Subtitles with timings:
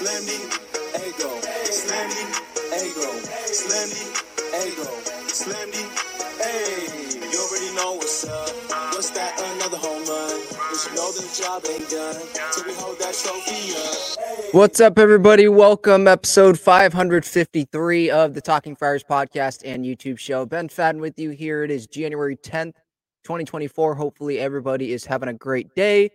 [0.00, 0.40] Slimmy,
[0.96, 1.28] Ego,
[1.68, 2.24] Slimmy,
[2.72, 3.10] Ego,
[3.52, 4.00] Slimmy,
[4.64, 4.88] Ego,
[5.28, 5.84] Slimmy,
[6.40, 7.28] hey.
[7.30, 8.48] You already know what's up.
[8.94, 9.38] What's that?
[9.56, 10.40] Another home run.
[10.70, 12.16] We should know the job ain't done
[12.50, 14.54] till we hold that trophy up.
[14.54, 15.48] What's up, everybody?
[15.48, 20.46] Welcome, episode 553 of the Talking Friars podcast and YouTube show.
[20.46, 21.62] Ben Fadden with you here.
[21.62, 22.76] It is January 10th,
[23.24, 23.96] 2024.
[23.96, 26.10] Hopefully, everybody is having a great day.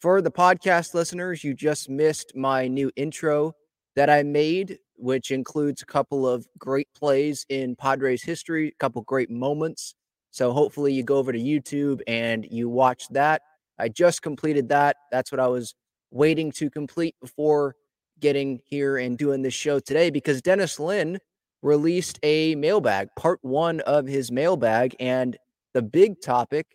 [0.00, 3.54] For the podcast listeners, you just missed my new intro
[3.96, 9.02] that I made, which includes a couple of great plays in Padres history, a couple
[9.02, 9.96] great moments.
[10.30, 13.42] So hopefully you go over to YouTube and you watch that.
[13.76, 14.98] I just completed that.
[15.10, 15.74] That's what I was
[16.12, 17.74] waiting to complete before
[18.20, 21.18] getting here and doing this show today because Dennis Lin
[21.60, 24.94] released a mailbag, part one of his mailbag.
[25.00, 25.36] And
[25.74, 26.68] the big topic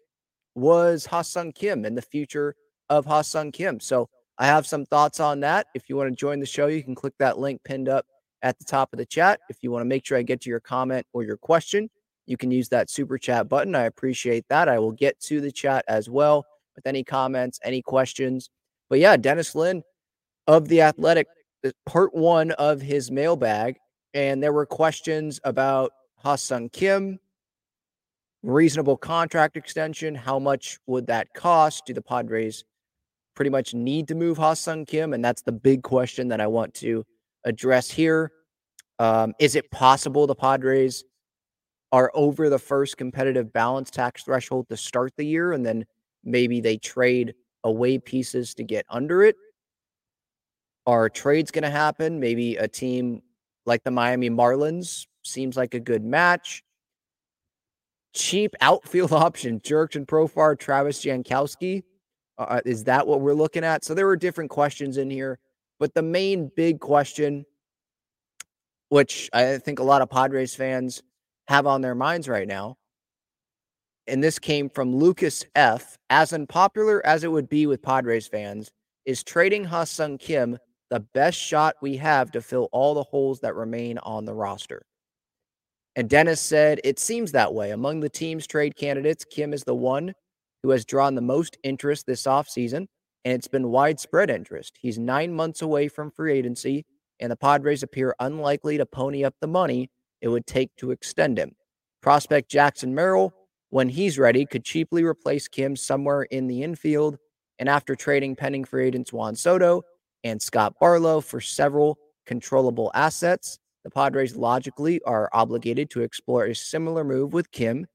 [0.56, 2.56] was Ha-Seong Kim and the future
[2.90, 3.80] of Ha-Seong Kim.
[3.80, 5.68] So I have some thoughts on that.
[5.74, 8.06] If you want to join the show, you can click that link pinned up
[8.42, 9.40] at the top of the chat.
[9.50, 11.90] If you want to make sure I get to your comment or your question,
[12.26, 13.76] you can use that super chat button.
[13.76, 14.70] I appreciate that.
[14.70, 18.50] I will get to the chat as well with any comments, any questions.
[18.90, 19.84] But yeah, Dennis Lin
[20.48, 21.28] of The Athletic,
[21.86, 23.78] part one of his mailbag.
[24.14, 27.20] And there were questions about Ha-Seong Kim,
[28.42, 30.16] reasonable contract extension.
[30.16, 31.86] How much would that cost?
[31.86, 32.64] Do the Padres
[33.36, 35.14] pretty much need to move Ha-Seong Kim?
[35.14, 37.06] And that's the big question that I want to
[37.46, 38.32] address here.
[39.00, 41.04] Um, is it possible the Padres
[41.92, 45.86] are over the first competitive balance tax threshold to start the year and then
[46.24, 49.36] maybe they trade away pieces to get under it?
[50.86, 52.20] Are trades going to happen?
[52.20, 53.22] Maybe a team
[53.66, 56.64] like the Miami Marlins seems like a good match.
[58.14, 61.84] Cheap outfield option, Jurickson Profar, Travis Jankowski
[62.38, 63.84] uh, is that what we're looking at?
[63.84, 65.40] So there were different questions in here,
[65.80, 67.46] but the main big question,
[68.90, 71.04] which I think a lot of Padres fans
[71.48, 72.78] have on their minds right now,
[74.08, 75.98] and this came from Lucas F.
[76.10, 78.72] As unpopular as it would be with Padres fans,
[79.06, 80.58] is trading Ha-Seong Kim
[80.90, 84.86] the best shot we have to fill all the holes that remain on the roster?
[85.96, 87.72] And Dennis said, It seems that way.
[87.72, 90.14] Among the team's trade candidates, Kim is the one
[90.64, 92.88] who has drawn the most interest this offseason,
[93.26, 94.78] and it's been widespread interest.
[94.82, 96.86] He's nine months away from free agency,
[97.20, 99.90] and the Padres appear unlikely to pony up the money
[100.22, 101.52] it would take to extend him.
[102.02, 103.34] Prospect Jackson Merrill,
[103.70, 107.18] when he's ready, could cheaply replace Kim somewhere in the infield.
[107.60, 109.84] And after trading pending free agents Juan Soto
[110.24, 116.56] and Scott Barlow for several controllable assets, the Padres logically are obligated to explore a
[116.56, 117.86] similar move with Kim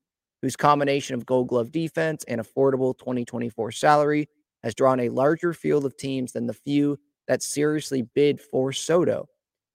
[0.42, 4.28] whose combination of gold glove defense and affordable 2024 salary
[4.62, 9.28] has drawn a larger field of teams than the few that seriously bid for Soto.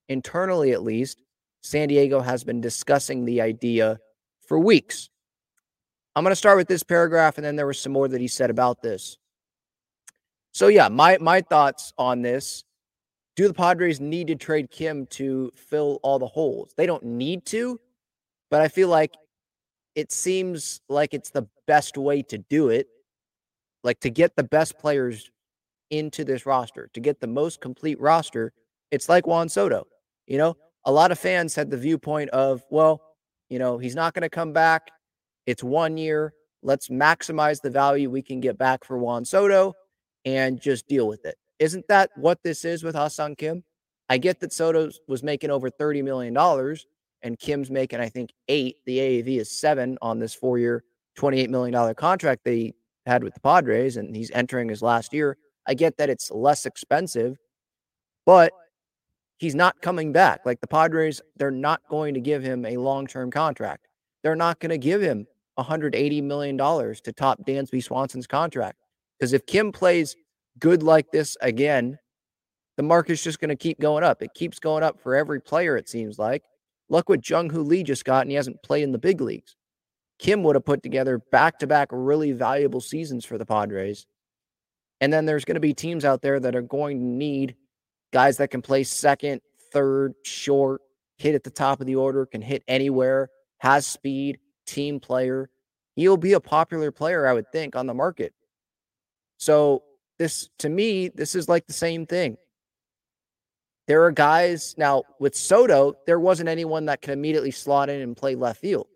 [0.10, 1.22] Internally, at least,
[1.62, 4.00] San Diego has been discussing the idea
[4.48, 5.10] for weeks.
[6.16, 8.28] I'm going to start with this paragraph, and then there was some more that he
[8.28, 9.18] said about this.
[10.52, 12.64] So, yeah, my, my thoughts on this
[13.36, 16.74] do the Padres need to trade Kim to fill all the holes?
[16.78, 17.80] They don't need to,
[18.52, 19.12] but I feel like
[19.96, 22.88] it seems like it's the best way to do it.
[23.84, 25.30] Like to get the best players
[25.90, 28.54] into this roster, to get the most complete roster.
[28.92, 29.88] It's like Juan Soto.
[30.28, 33.02] You know, a lot of fans had the viewpoint of, well,
[33.50, 34.90] you know, he's not going to come back.
[35.46, 36.34] It's one year.
[36.62, 39.74] Let's maximize the value we can get back for Juan Soto
[40.24, 41.36] and just deal with it.
[41.60, 43.64] Isn't that what this is with Ha-Seong Kim?
[44.10, 46.34] I get that Soto was making over $30 million,
[47.24, 48.78] and Kim's making, I think, eight.
[48.86, 50.84] The AAV is seven on this four year,
[51.18, 52.74] $28 million contract they
[53.06, 55.38] had with the Padres, and he's entering his last year.
[55.66, 57.38] I get that it's less expensive,
[58.26, 58.52] but
[59.38, 60.42] he's not coming back.
[60.46, 63.88] Like the Padres, they're not going to give him a long term contract.
[64.22, 65.26] They're not going to give him
[65.58, 68.78] $180 million to top Dansby Swanson's contract.
[69.20, 70.16] Because if Kim plays
[70.60, 71.98] good like this again,
[72.78, 74.22] the market's just going to keep going up.
[74.22, 76.44] It keeps going up for every player, it seems like.
[76.94, 79.56] Look what Jung Hoo Lee just got, and he hasn't played in the big leagues.
[80.20, 84.06] Kim would have put together back to back really valuable seasons for the Padres.
[85.02, 87.56] And then there's going to be teams out there that are going to need
[88.12, 89.42] guys that can play second,
[89.72, 90.82] third, short,
[91.18, 94.38] hit at the top of the order, can hit anywhere, has speed,
[94.68, 95.50] team player.
[95.96, 98.36] He'll be a popular player, I would think, on the market.
[99.40, 99.82] So,
[100.20, 102.38] this to me, this is like the same thing.
[103.86, 108.16] There are guys now with Soto, there wasn't anyone that could immediately slot in and
[108.16, 108.88] play left field.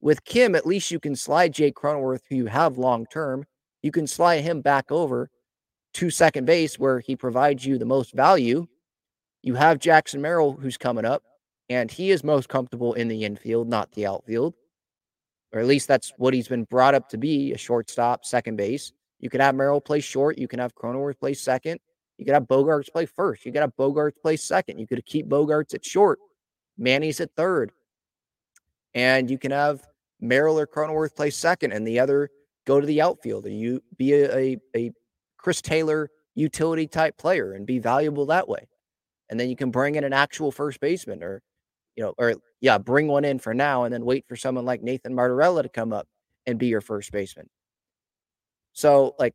[0.00, 3.44] With Kim, at least you can slide Jake Cronenworth, who you have long term.
[3.82, 5.30] You can slide him back over
[5.94, 8.66] to second base where he provides you the most value.
[9.42, 11.22] You have Jackson Merrill, who's coming up,
[11.70, 14.54] and he is most comfortable in the infield, not the outfield.
[15.52, 18.92] Or at least that's what he's been brought up to be a shortstop, second base.
[19.20, 20.36] You can have Merrill play short.
[20.36, 21.80] You can have Cronenworth play second.
[22.18, 23.44] You could have Bogaerts play first.
[23.44, 24.78] You could have Bogaerts play second.
[24.78, 26.18] You could keep Bogaerts at short.
[26.78, 27.72] Manny's at third.
[28.94, 29.82] And you can have
[30.20, 32.30] Merrill or Cronenworth play second and the other
[32.66, 33.46] go to the outfield.
[33.46, 34.92] And you be a, a, a
[35.36, 38.66] Chris Taylor utility type player and be valuable that way.
[39.28, 41.42] And then you can bring in an actual first baseman or,
[41.96, 44.82] you know, or yeah, bring one in for now and then wait for someone like
[44.82, 46.06] Nathan Martorella to come up
[46.46, 47.48] and be your first baseman.
[48.72, 49.34] So, like,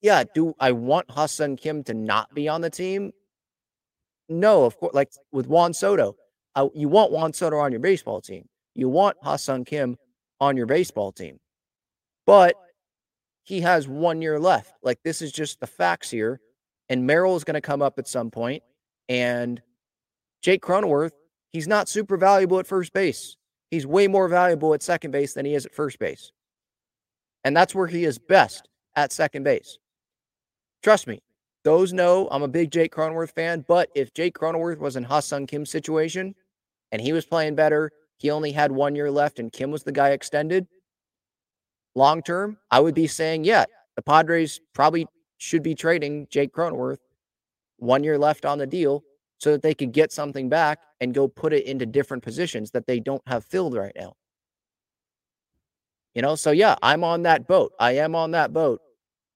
[0.00, 3.12] yeah, do I want Ha-Seong Kim to not be on the team?
[4.28, 4.94] No, of course.
[4.94, 6.16] Like with Juan Soto,
[6.54, 8.48] uh, you want Juan Soto on your baseball team.
[8.74, 9.96] You want Ha-Seong Kim
[10.40, 11.38] on your baseball team.
[12.26, 12.54] But
[13.44, 14.72] he has one year left.
[14.82, 16.40] Like this is just the facts here.
[16.88, 18.62] And Merrill is going to come up at some point.
[18.62, 18.62] point,
[19.08, 19.62] And
[20.42, 21.12] Jake Cronenworth,
[21.50, 23.36] he's not super valuable at first base.
[23.70, 26.32] He's way more valuable at second base than he is at first base.
[27.44, 29.78] And that's where he is best at second base.
[30.82, 31.20] Trust me,
[31.64, 33.64] those know I'm a big Jake Cronenworth fan.
[33.66, 36.34] But if Jake Cronenworth was in Ha-Seong Kim's situation
[36.92, 39.92] and he was playing better, he only had one year left and Kim was the
[39.92, 40.66] guy extended,
[41.94, 43.64] long term, I would be saying, yeah,
[43.96, 45.06] the Padres probably
[45.38, 46.98] should be trading Jake Cronenworth
[47.78, 49.02] one year left on the deal
[49.38, 52.86] so that they could get something back and go put it into different positions that
[52.86, 54.14] they don't have filled right now.
[56.14, 57.72] You know, so yeah, I'm on that boat.
[57.78, 58.80] I am on that boat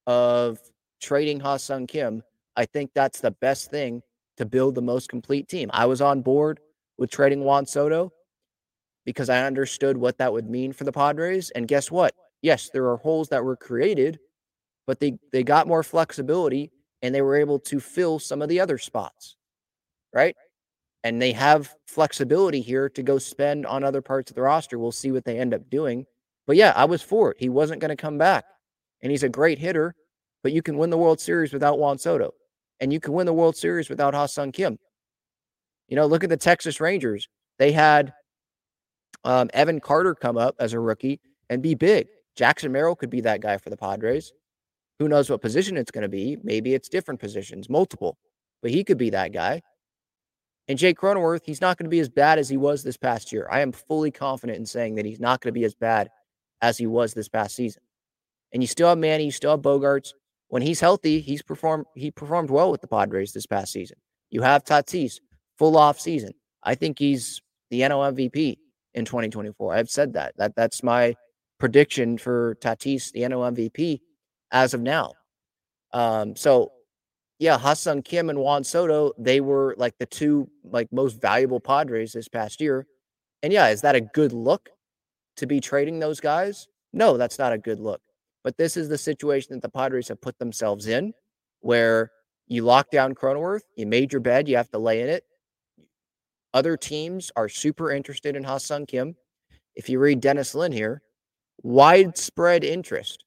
[0.08, 0.58] of
[1.02, 2.22] trading Ha-Seong Kim.
[2.56, 4.02] I think that's the best thing
[4.37, 5.70] to build the most complete team.
[5.72, 6.60] I was on board
[6.96, 8.12] with trading Juan Soto
[9.04, 11.50] because I understood what that would mean for the Padres.
[11.50, 12.14] And guess what?
[12.40, 14.19] Yes, there are holes that were created,
[14.87, 16.70] but they they got more flexibility
[17.02, 19.37] and they were able to fill some of the other spots.
[20.14, 20.37] Right?
[21.04, 24.78] And they have flexibility here to go spend on other parts of the roster.
[24.78, 26.06] We'll see what they end up doing.
[26.46, 27.38] But yeah, I was for it.
[27.40, 28.44] He wasn't going to come back.
[29.00, 29.96] And he's a great hitter,
[30.42, 32.34] but you can win the World Series without Juan Soto.
[32.80, 34.78] And you can win the World Series without Ha-Seong Kim.
[35.88, 37.28] You know, look at the Texas Rangers.
[37.58, 38.12] They had
[39.24, 42.08] um, Evan Carter come up as a rookie and be big.
[42.34, 44.32] Jackson Merrill could be that guy for the Padres.
[44.98, 46.38] Who knows what position it's going to be?
[46.42, 48.18] Maybe it's different positions, multiple,
[48.62, 49.62] but he could be that guy.
[50.68, 53.32] And Jake Cronenworth, he's not going to be as bad as he was this past
[53.32, 53.48] year.
[53.50, 56.08] I am fully confident in saying that he's not going to be as bad
[56.60, 57.82] as he was this past season.
[58.52, 60.12] And you still have Manny, you still have Bogaerts.
[60.52, 63.96] When he's healthy, he's performed he performed well with the Padres this past season.
[64.28, 65.19] You have Tatis,
[65.56, 66.34] full off season.
[66.62, 67.40] I think he's
[67.70, 68.58] the NL MVP
[68.93, 69.75] in 2024.
[69.75, 70.34] I've said that.
[70.37, 71.16] That that's my
[71.58, 74.00] prediction for Tatis, the NL MVP,
[74.50, 75.14] as of now.
[75.94, 76.72] Um, so
[77.38, 82.12] yeah, Ha-Seong Kim and Juan Soto, they were like the two like most valuable Padres
[82.12, 82.87] this past year.
[83.43, 84.69] And yeah, is that a good look
[85.38, 86.69] to be trading those guys?
[86.93, 88.02] No, that's not a good look.
[88.44, 91.12] But this is the situation that the Padres have put themselves in
[91.60, 92.10] where
[92.48, 95.24] you lock down Cronenworth, you made your bed, you have to lay in it.
[96.54, 99.16] Other teams are super interested in Ha-Seong Kim.
[99.74, 101.02] If you read Dennis Lin here,
[101.62, 103.24] widespread interest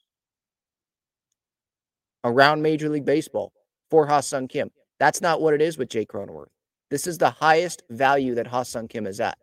[2.24, 3.52] around Major League Baseball
[3.90, 4.70] for Ha-Seong Kim.
[5.00, 6.50] That's not what it is with Jay Cronenworth.
[6.92, 9.38] This is the highest value that Ha-Seong Kim is at.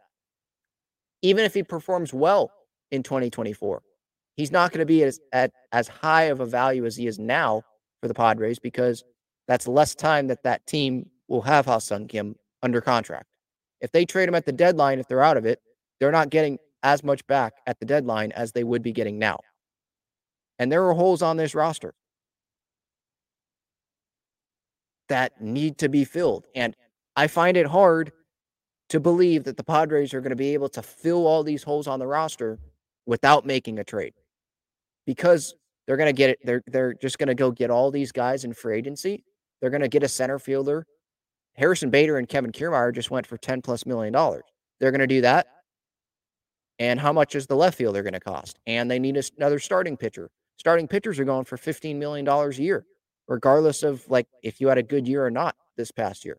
[1.23, 2.53] Even if he performs well
[2.91, 3.83] in 2024,
[4.37, 7.19] he's not going to be as, at as high of a value as he is
[7.19, 7.63] now
[8.01, 9.05] for the Padres because
[9.49, 13.27] that's less time that that team will have Ha-Seong Kim under contract.
[13.81, 15.61] If they trade him at the deadline, if they're out of it,
[15.99, 19.39] they're not getting as much back at the deadline as they would be getting now.
[20.59, 21.95] And there are holes on this roster
[25.09, 26.47] that need to be filled.
[26.55, 26.77] And
[27.17, 28.13] I find it hard
[28.89, 31.87] to believe that the Padres are going to be able to fill all these holes
[31.87, 32.59] on the roster
[33.07, 34.15] without making a trade
[35.07, 35.55] because
[35.87, 36.39] they're going to get it.
[36.45, 39.25] They're, they're just going to go get all these guys in free agency.
[39.61, 40.87] They're going to get a center fielder.
[41.55, 44.45] Harrison Bader and Kevin Kiermaier just went for 10 plus million dollars.
[44.81, 45.47] They're going to do that.
[46.79, 48.59] And how much is the left fielder going to cost?
[48.67, 50.31] And they need another starting pitcher.
[50.57, 52.85] Starting pitchers are going for $15 million a year,
[53.29, 56.39] regardless of like if you had a good year or not this past year.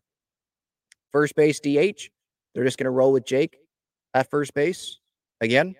[1.12, 2.10] First base DH,
[2.54, 3.56] they're just going to roll with Jake
[4.14, 4.98] at first base.
[5.40, 5.76] Again,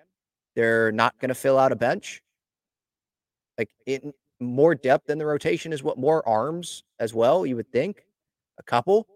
[0.55, 2.21] they're not going to fill out a bench.
[3.57, 7.71] Like in more depth in the rotation is what more arms as well, you would
[7.71, 8.05] think.
[8.57, 9.07] A couple.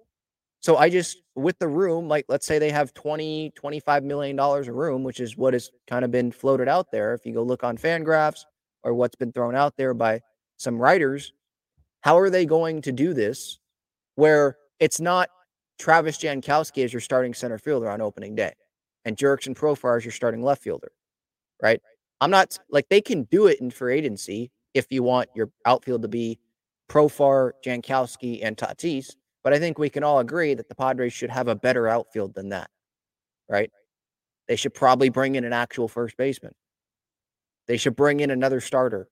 [0.62, 4.68] So I just with the room, like let's say they have 20, 25 million dollars
[4.68, 7.14] a room, which is what has kind of been floated out there.
[7.14, 8.42] If you go look on Fangraphs
[8.84, 10.22] or what's been thrown out there by
[10.58, 11.34] some writers,
[12.02, 13.60] how are they going to do this
[14.16, 15.30] where it's not
[15.78, 18.54] Travis Jankowski as your starting center fielder on opening day
[19.06, 20.92] and Jurickson Profar as your starting left fielder,
[21.62, 21.82] right?
[22.22, 26.02] I'm not like they can do it in free agency if you want your outfield
[26.02, 26.40] to be
[26.90, 29.16] Profar, Jankowski, and Tatis.
[29.44, 32.36] But I think we can all agree that the Padres should have a better outfield
[32.36, 32.70] than that,
[33.48, 33.72] right?
[34.48, 36.54] They should probably bring in an actual first baseman.
[37.68, 39.08] They should bring in another starter.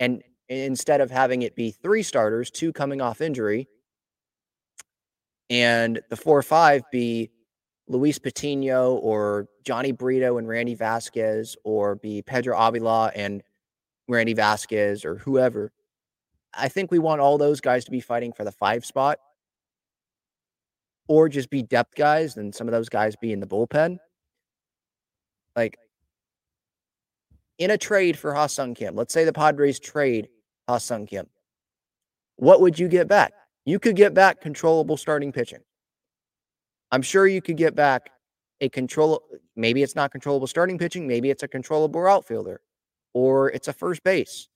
[0.00, 3.68] And instead of having it be three starters, two coming off injury,
[5.50, 7.30] and the four or five be
[7.88, 13.42] Luis Patino or Jhony Brito and Randy Vasquez, or be Pedro Avila and
[14.08, 15.72] Randy Vasquez or whoever.
[16.54, 19.18] I think we want all those guys to be fighting for the five spot
[21.08, 23.98] or just be depth guys and some of those guys be in the bullpen.
[25.56, 25.78] Like
[27.58, 30.28] in a trade for Ha-Seong Kim, let's say the Padres trade
[30.68, 31.26] Ha-Seong Kim.
[32.36, 33.32] What would you get back?
[33.64, 35.60] You could get back controllable starting pitching.
[36.92, 38.10] I'm sure you could get back
[38.60, 39.22] a control.
[39.56, 41.08] Maybe it's not controllable starting pitching.
[41.08, 42.60] Maybe it's a controllable outfielder,
[43.14, 44.48] or it's a first base.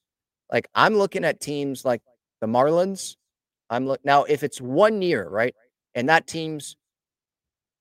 [0.53, 2.03] Like I'm looking at teams like
[2.41, 3.17] the Marlins.
[3.71, 5.55] I'm look now if it's one year, right?
[5.95, 6.77] And that team's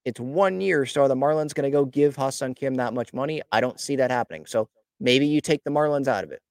[0.05, 0.85] it's one year.
[0.85, 3.41] So are the Marlins going to go give Ha-Seong Kim that much money?
[3.51, 4.45] I don't see that happening.
[4.45, 4.69] So
[4.99, 6.41] maybe you take the Marlins out of it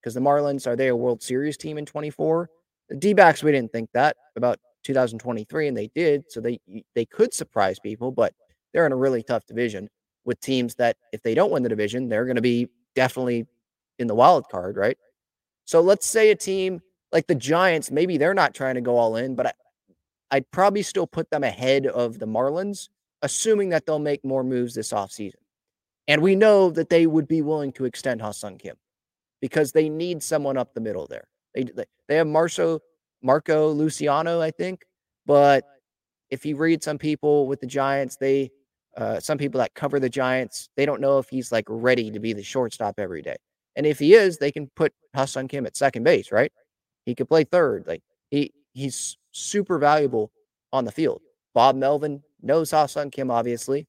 [0.00, 2.48] because the Marlins are they a World Series team in 24?
[2.88, 6.24] The D backs, we didn't think that about 2023, and they did.
[6.28, 6.60] So they
[6.94, 8.34] they could surprise people, but
[8.72, 9.88] they're in a really tough division
[10.24, 13.46] with teams that if they don't win the division, they're going to be definitely
[13.98, 14.98] in the wild card, right?
[15.64, 16.80] So let's say a team
[17.12, 19.52] like the Giants, maybe they're not trying to go all in, but I,
[20.30, 22.88] I'd probably still put them ahead of the Marlins,
[23.22, 25.36] assuming that they'll make more moves this offseason.
[26.06, 28.76] And we know that they would be willing to extend Ha-Seong Kim
[29.40, 31.28] because they need someone up the middle there.
[31.54, 31.66] They
[32.08, 32.80] they have Marco
[33.22, 34.84] Marco Luciano, I think,
[35.26, 35.64] but
[36.30, 38.50] if you read some people with the Giants, they
[38.96, 42.18] uh, some people that cover the Giants, they don't know if he's like ready to
[42.18, 43.36] be the shortstop every day.
[43.76, 46.52] And if he is, they can put Ha-Seong Kim at second base, right?
[47.04, 47.84] He could play third.
[47.86, 50.32] Like he he's super valuable
[50.72, 51.22] on the field.
[51.54, 53.86] Bob Melvin knows Ha-Seong Kim, obviously.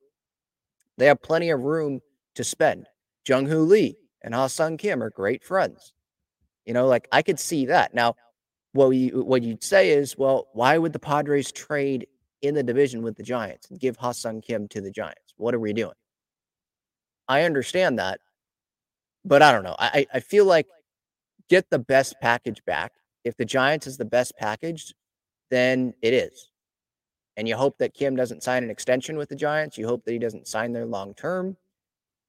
[0.98, 2.02] They have plenty of room
[2.36, 2.88] to spend.
[3.28, 5.94] Jung Hoo Lee and Ha-Seong Kim are great friends.
[6.66, 7.94] You know, like I could see that.
[7.94, 8.16] Now,
[8.74, 12.08] what you what you'd say is, well, why would the Padres trade
[12.42, 15.34] in the division with the Giants and give Ha-Seong Kim to the Giants?
[15.38, 15.94] What are we doing?
[17.28, 18.20] I understand that,
[19.26, 19.76] but I don't know.
[19.80, 20.68] I I feel like
[21.50, 22.94] get the best package back.
[23.24, 24.94] If the Giants is the best package,
[25.50, 26.50] then it is.
[27.38, 29.78] And you hope that Kim doesn't sign an extension with the Giants.
[29.78, 31.58] You hope that he doesn't sign there long term.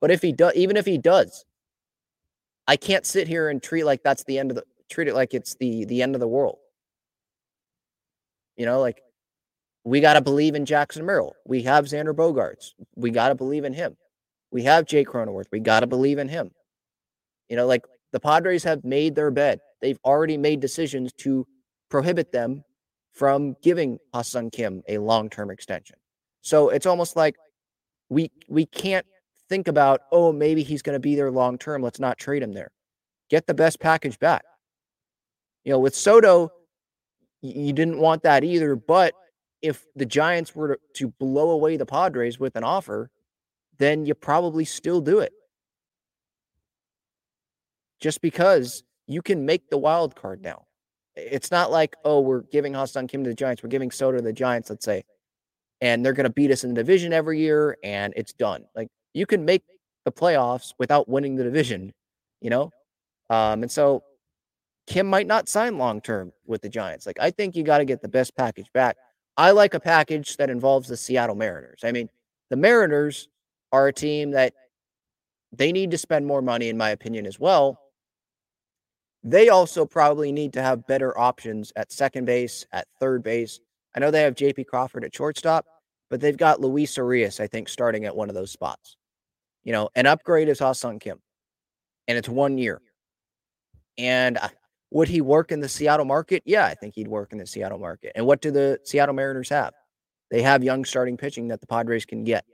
[0.00, 1.44] But if he does, even if he does,
[2.66, 5.34] I can't sit here and treat like that's the end of the treat it like
[5.34, 6.58] it's the the end of the world.
[8.56, 9.00] You know, like
[9.84, 11.34] we got to believe in Jackson Merrill.
[11.46, 12.72] We have Xander Bogaerts.
[12.96, 13.96] We got to believe in him.
[14.50, 15.46] We have Jake Cronenworth.
[15.50, 16.50] We got to believe in him.
[17.48, 19.60] You know, like the Padres have made their bed.
[19.80, 21.46] They've already made decisions to
[21.88, 22.64] prohibit them
[23.12, 25.96] from giving Ha-Seong Kim a long-term extension.
[26.42, 27.36] So it's almost like
[28.08, 29.06] we we can't
[29.48, 31.82] think about, oh, maybe he's going to be there long term.
[31.82, 32.70] Let's not trade him there.
[33.30, 34.44] Get the best package back.
[35.64, 36.50] You know, with Soto,
[37.42, 38.76] you didn't want that either.
[38.76, 39.14] But
[39.62, 43.10] if the Giants were to, blow away the Padres with an offer,
[43.78, 45.32] then you probably still do it.
[48.00, 50.66] Just because you can make the wild card now.
[51.16, 53.62] It's not like, oh, we're giving Ha-Seong Kim to the Giants.
[53.62, 55.04] We're giving Soto to the Giants, let's say,
[55.80, 58.64] and they're going to beat us in the division every year and it's done.
[58.74, 59.64] Like you can make
[60.04, 61.92] the playoffs without winning the division,
[62.40, 62.70] you know?
[63.28, 64.02] Um, and so
[64.90, 67.06] Kim might not sign long term with the Giants.
[67.06, 68.96] Like, I think you got to get the best package back.
[69.36, 71.82] I like a package that involves the Seattle Mariners.
[71.84, 72.10] I mean,
[72.50, 73.28] the Mariners
[73.70, 74.52] are a team that
[75.52, 77.80] they need to spend more money, in my opinion, as well.
[79.22, 83.60] They also probably need to have better options at second base, at third base.
[83.94, 85.66] I know they have JP Crawford at shortstop,
[86.10, 88.96] but they've got Luis Urias, I think, starting at one of those spots.
[89.62, 91.20] You know, an upgrade is Ha-Seong Kim,
[92.08, 92.82] and it's one year.
[93.96, 94.36] And
[94.90, 96.42] would he work in the Seattle market?
[96.44, 98.12] Yeah, I think he'd work in the Seattle market.
[98.14, 99.72] And what do the Seattle Mariners have?
[100.30, 102.44] They have young starting pitching that the Padres can get.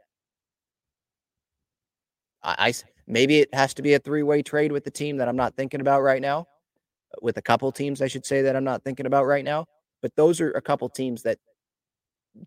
[2.43, 2.75] I, I
[3.07, 5.81] maybe it has to be a three-way trade with the team that I'm not thinking
[5.81, 9.07] about right now, uh, with a couple teams I should say that I'm not thinking
[9.07, 9.66] about right now.
[10.02, 11.38] But those are a couple teams that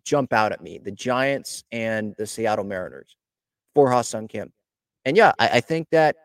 [0.04, 3.16] jump out at me: the Giants and the Seattle Mariners
[3.74, 4.52] for Ha-Seong Kim.
[5.04, 6.16] And yeah, I, I think that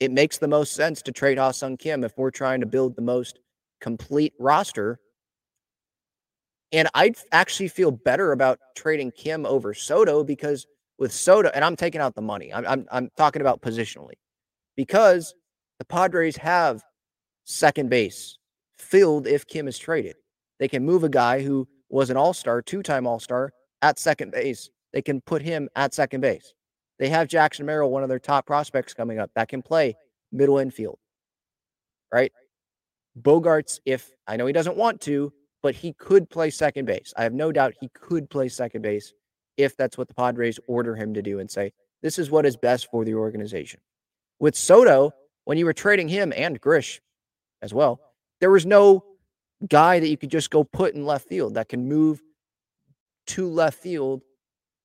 [0.00, 3.02] it makes the most sense to trade Ha-Seong Kim if we're trying to build the
[3.02, 3.38] most
[3.80, 4.98] complete roster.
[6.72, 10.66] And I'd actually feel better about trading Kim over Soto because
[10.98, 12.52] with Soto, and I'm taking out the money.
[12.52, 14.14] I'm, I'm, I'm talking about positionally
[14.76, 15.34] because
[15.78, 16.82] the Padres have
[17.44, 18.38] second base
[18.78, 20.16] filled if Kim is traded.
[20.58, 23.98] They can move a guy who was an all star, two time all star at
[23.98, 24.70] second base.
[24.92, 26.54] They can put him at second base.
[26.98, 29.96] They have Jackson Merrill, one of their top prospects coming up that can play
[30.32, 30.98] middle infield,
[32.12, 32.32] right?
[33.20, 35.32] Bogaerts, if I know he doesn't want to,
[35.62, 37.12] but he could play second base.
[37.16, 39.12] I have no doubt he could play second base
[39.56, 41.72] if that's what the Padres order him to do and say,
[42.02, 43.80] this is what is best for the organization.
[44.40, 45.12] With Soto,
[45.44, 47.00] when you were trading him and Grish
[47.62, 48.00] as well,
[48.40, 49.04] there was no
[49.68, 52.20] guy that you could just go put in left field that can move
[53.28, 54.22] to left field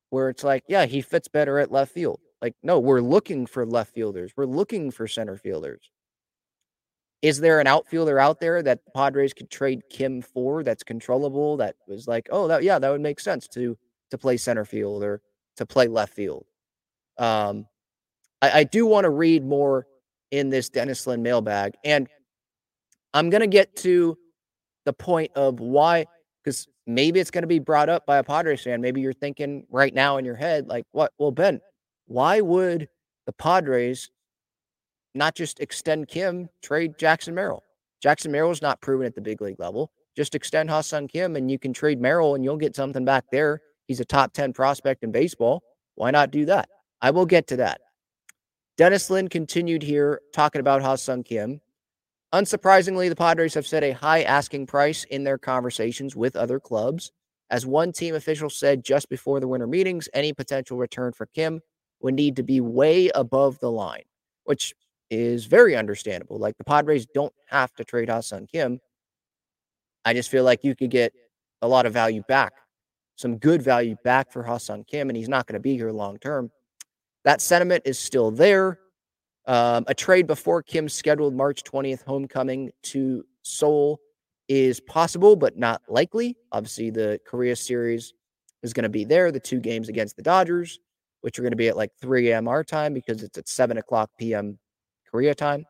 [0.09, 2.19] where it's like, yeah, he fits better at left field.
[2.41, 4.31] Like, no, we're looking for left fielders.
[4.35, 5.89] We're looking for center fielders.
[7.21, 11.57] Is there an outfielder out there that Padres could trade Kim for that's controllable?
[11.57, 13.77] That was like, oh, that yeah, that would make sense to
[14.11, 15.21] to play center field or
[15.57, 16.45] to play left field.
[17.17, 17.67] Um,
[18.41, 19.85] I, I do want to read more
[20.31, 22.07] in this Dennis Lin mailbag, and
[23.13, 24.17] I'm gonna get to
[24.85, 26.05] the point of why,
[26.41, 28.81] because maybe it's going to be brought up by a Padres fan.
[28.81, 31.13] Maybe you're thinking right now in your head, like, what?
[31.17, 31.61] Well, Ben,
[32.07, 32.89] why would
[33.25, 34.09] the Padres
[35.13, 37.63] not just extend Kim, trade Jackson Merrill?
[38.01, 39.91] Jackson Merrill's not proven at the big league level.
[40.15, 43.61] Just extend Ha-Seong Kim and you can trade Merrill and you'll get something back there.
[43.87, 45.63] He's a top 10 prospect in baseball.
[45.95, 46.69] Why not do that?
[47.01, 47.81] I will get to that.
[48.77, 51.61] Dennis Lin continued here talking about Ha-Seong Kim.
[52.33, 57.11] Unsurprisingly, the Padres have set a high asking price in their conversations with other clubs.
[57.49, 61.61] As one team official said just before the winter meetings, any potential return for Kim
[62.01, 64.03] would need to be way above the line,
[64.43, 64.75] which
[65.09, 66.37] is very understandable.
[66.37, 68.79] Like the Padres don't have to trade Ha-Seong Kim.
[70.05, 71.11] I just feel like you could get
[71.63, 72.53] a lot of value back,
[73.15, 76.19] some good value back for Ha-Seong Kim, and he's not going to be here long
[76.19, 76.51] term.
[77.25, 78.79] That sentiment is still there.
[79.45, 83.99] Um, a trade before Kim's scheduled March 20th homecoming to Seoul
[84.47, 86.35] is possible, but not likely.
[86.51, 88.13] Obviously, the Korea series
[88.63, 90.79] is going to be there, the two games against the Dodgers,
[91.21, 92.47] which are going to be at like 3 a.m.
[92.47, 94.57] our time because it's at 7 o'clock p.m.
[95.09, 95.65] Korea time.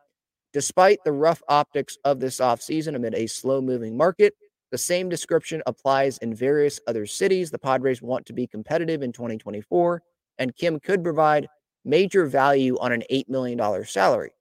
[0.52, 4.34] Despite the rough optics of this offseason amid a slow moving market,
[4.72, 7.50] the same description applies in various other cities.
[7.50, 10.02] The Padres want to be competitive in 2024,
[10.38, 11.48] and Kim could provide
[11.84, 14.32] major value on an $8 million salary.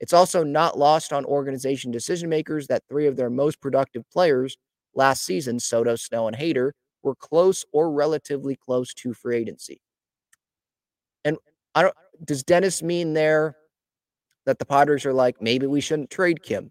[0.00, 4.56] It's also not lost on organization decision makers that three of their most productive players
[4.94, 9.80] last season, Soto, Snell, and Hader, were close or relatively close to free agency.
[11.24, 11.36] And
[11.74, 11.94] I don't
[12.24, 13.56] does Dennis mean there
[14.46, 16.70] that the Padres are like, maybe we shouldn't trade Kim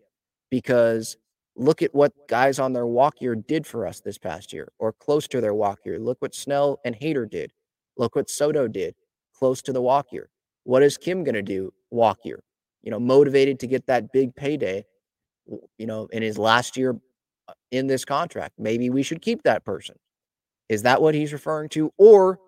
[0.49, 1.17] because
[1.55, 4.93] look at what guys on their walk year did for us this past year or
[4.93, 5.99] close to their walk year.
[5.99, 7.51] Look what Snell and Hader did.
[7.97, 8.95] Look what Soto did
[9.43, 10.29] close to the walk year.
[10.63, 12.41] What is Kim going to do walk year?
[12.81, 14.85] You know, motivated to get that big payday,
[15.77, 16.95] you know, in his last year
[17.49, 18.53] uh, in this contract.
[18.57, 19.95] Maybe we should keep that person.
[20.69, 21.91] Is that what he's referring to?
[21.97, 22.39] Or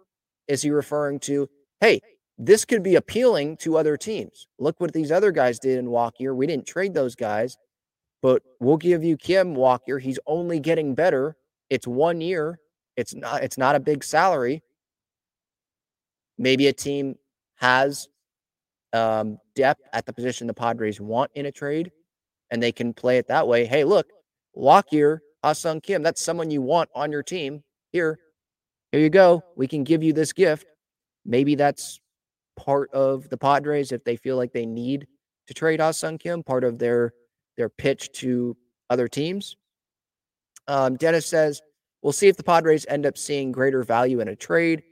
[0.47, 1.49] is he referring to,
[1.81, 1.99] hey,
[2.37, 4.47] this could be appealing to other teams?
[4.57, 6.33] Look what these other guys did in walk year.
[6.33, 7.57] We didn't trade those guys,
[8.21, 9.99] but we'll give you Kim walk year.
[9.99, 11.35] He's only getting better.
[11.69, 12.57] It's one year.
[12.95, 14.63] It's not it's not a big salary.
[16.37, 17.15] Maybe a team
[17.55, 18.07] has
[18.93, 21.91] um, depth at the position the Padres want in a trade,
[22.51, 23.65] and they can play it that way.
[23.65, 24.07] Hey, look,
[24.55, 27.63] Lockyer, Ha-Seong Kim, that's someone you want on your team.
[27.91, 28.19] Here,
[28.91, 29.43] here you go.
[29.55, 30.65] We can give you this gift.
[31.25, 31.99] Maybe that's
[32.55, 35.07] part of the Padres if they feel like they need
[35.47, 37.13] to trade Ha-Seong Kim, part of their
[37.57, 38.57] their pitch to
[38.89, 39.55] other teams.
[40.67, 41.61] Um, Dennis says,
[42.01, 44.83] We'll see if the Padres end up seeing greater value in a trade.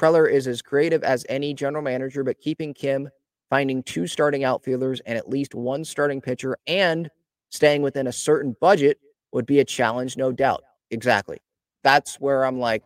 [0.00, 3.10] Preller is as creative as any general manager, but keeping Kim,
[3.50, 7.10] finding two starting outfielders and at least one starting pitcher, and
[7.50, 8.98] staying within a certain budget
[9.32, 10.62] would be a challenge, no doubt.
[10.90, 11.38] Exactly.
[11.82, 12.82] That's where I'm like,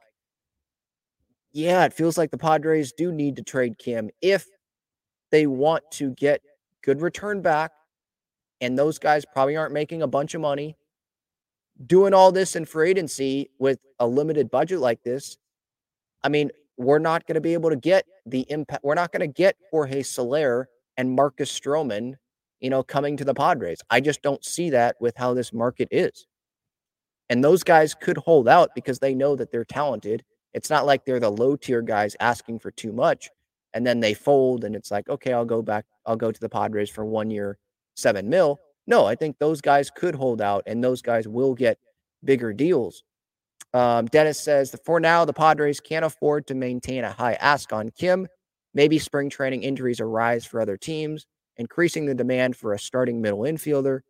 [1.52, 4.46] yeah, it feels like the Padres do need to trade Kim if
[5.30, 6.40] they want to get
[6.82, 7.70] good return back.
[8.60, 10.76] And those guys probably aren't making a bunch of money.
[11.86, 15.38] Doing all this in free agency with a limited budget like this,
[16.22, 18.84] I mean, we're not going to be able to get the impact.
[18.84, 22.14] We're not going to get Jorge Soler and Marcus Stroman,
[22.60, 23.80] you know, coming to the Padres.
[23.90, 26.26] I just don't see that with how this market is.
[27.30, 30.22] And those guys could hold out because they know that they're talented.
[30.52, 33.30] It's not like they're the low tier guys asking for too much
[33.74, 36.48] and then they fold and it's like, okay, I'll go back, I'll go to the
[36.48, 37.58] Padres for one year,
[37.96, 38.60] seven mil.
[38.86, 41.78] No, I think those guys could hold out and those guys will get
[42.22, 43.02] bigger deals.
[43.74, 47.72] Um, Dennis says that for now, the Padres can't afford to maintain a high ask
[47.72, 48.28] on Kim.
[48.72, 53.40] Maybe spring training injuries arise for other teams, increasing the demand for a starting middle
[53.40, 54.00] infielder.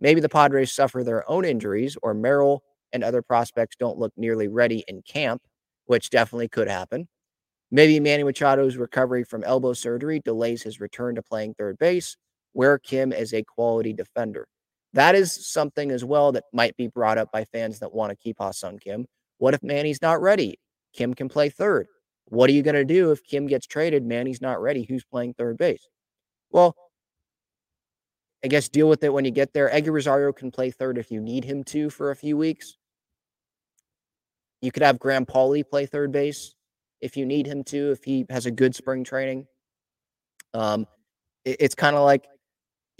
[0.00, 4.48] Maybe the Padres suffer their own injuries, or Merrill and other prospects don't look nearly
[4.48, 5.42] ready in camp,
[5.86, 7.08] which definitely could happen.
[7.70, 12.16] Maybe Manny Machado's recovery from elbow surgery delays his return to playing third base,
[12.52, 14.46] where Kim is a quality defender.
[14.94, 18.16] That is something as well that might be brought up by fans that want to
[18.16, 19.06] keep Ha-Seong Kim.
[19.38, 20.58] What if Manny's not ready?
[20.92, 21.86] Kim can play third.
[22.26, 24.04] What are you going to do if Kim gets traded?
[24.04, 24.84] Manny's not ready.
[24.84, 25.86] Who's playing third base?
[26.50, 26.76] Well,
[28.44, 29.70] I guess deal with it when you get there.
[29.70, 32.76] Eguy Rosario can play third if you need him to for a few weeks.
[34.60, 36.54] You could have Graham Pauley play third base
[37.00, 39.46] if you need him to, if he has a good spring training.
[40.54, 40.86] Um,
[41.44, 42.26] it, it's kind of like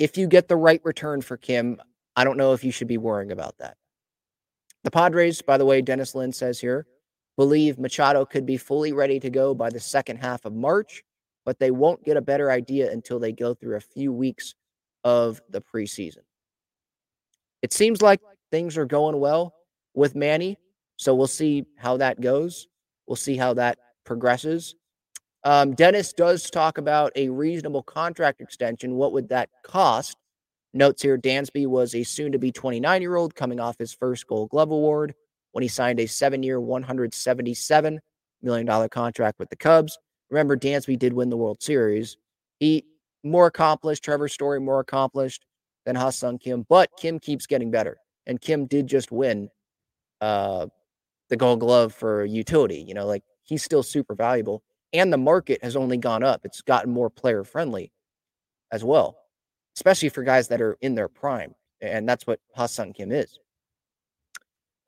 [0.02, 1.80] if you get the right return for Kim,
[2.16, 3.76] I don't know if you should be worrying about that.
[4.82, 6.88] The Padres, by the way, Dennis Lin says here,
[7.36, 11.04] believe Machado could be fully ready to go by the second half of March,
[11.44, 14.56] but they won't get a better idea until they go through a few weeks
[15.04, 16.24] of the preseason.
[17.62, 19.54] It seems like things are going well
[19.94, 20.58] with Manny,
[20.96, 22.66] so we'll see how that goes.
[23.06, 24.74] We'll see how that progresses.
[25.44, 28.94] Um, Dennis does talk about a reasonable contract extension.
[28.94, 30.16] What would that cost?
[30.74, 34.26] Notes here Dansby was a soon to be 29 year old coming off his first
[34.26, 35.14] Gold Glove Award
[35.52, 37.98] when he signed a seven year, $177
[38.42, 39.98] million contract with the Cubs.
[40.30, 42.16] Remember, Dansby did win the World Series.
[42.58, 42.84] He
[43.22, 45.44] more accomplished, Trevor Story more accomplished
[45.84, 47.98] than Ha-Seong Kim, but Kim keeps getting better.
[48.26, 49.50] And Kim did just win
[50.20, 50.68] uh,
[51.28, 52.82] the gold glove for utility.
[52.86, 54.62] You know, like he's still super valuable.
[54.92, 56.42] And the market has only gone up.
[56.44, 57.92] It's gotten more player friendly
[58.70, 59.16] as well,
[59.76, 61.54] especially for guys that are in their prime.
[61.80, 63.38] And that's what Ha-Seong Kim is.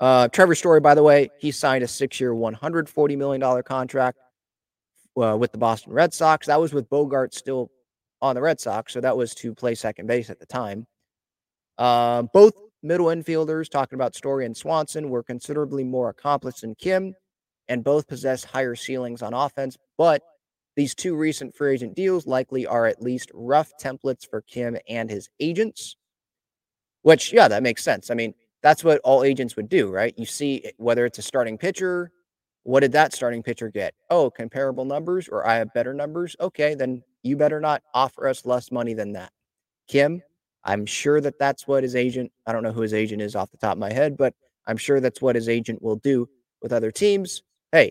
[0.00, 4.18] Uh, Trevor Story, by the way, he signed a six year, $140 million contract
[5.16, 6.46] uh, with the Boston Red Sox.
[6.46, 7.70] That was with Bogart still
[8.20, 8.92] on the Red Sox.
[8.92, 10.86] So that was to play second base at the time.
[11.78, 17.14] Uh, both middle infielders, talking about Story and Swanson, were considerably more accomplished than Kim,
[17.68, 19.76] and both possess higher ceilings on offense.
[19.96, 20.22] But
[20.76, 25.08] these two recent free agent deals likely are at least rough templates for Kim and
[25.08, 25.96] his agents,
[27.02, 28.10] which, yeah, that makes sense.
[28.10, 30.14] I mean, that's what all agents would do, right?
[30.16, 32.10] You see eh, whether it's a starting pitcher,
[32.64, 33.94] what did that starting pitcher get?
[34.10, 36.34] Oh, comparable numbers, or I have better numbers.
[36.40, 39.30] Okay, then you better not offer us less money than that.
[39.86, 40.22] Kim,
[40.64, 43.50] I'm sure that that's what his agent, I don't know who his agent is off
[43.50, 44.34] the top of my head, but
[44.66, 46.26] I'm sure that's what his agent will do
[46.62, 47.42] with other teams.
[47.74, 47.90] Hey,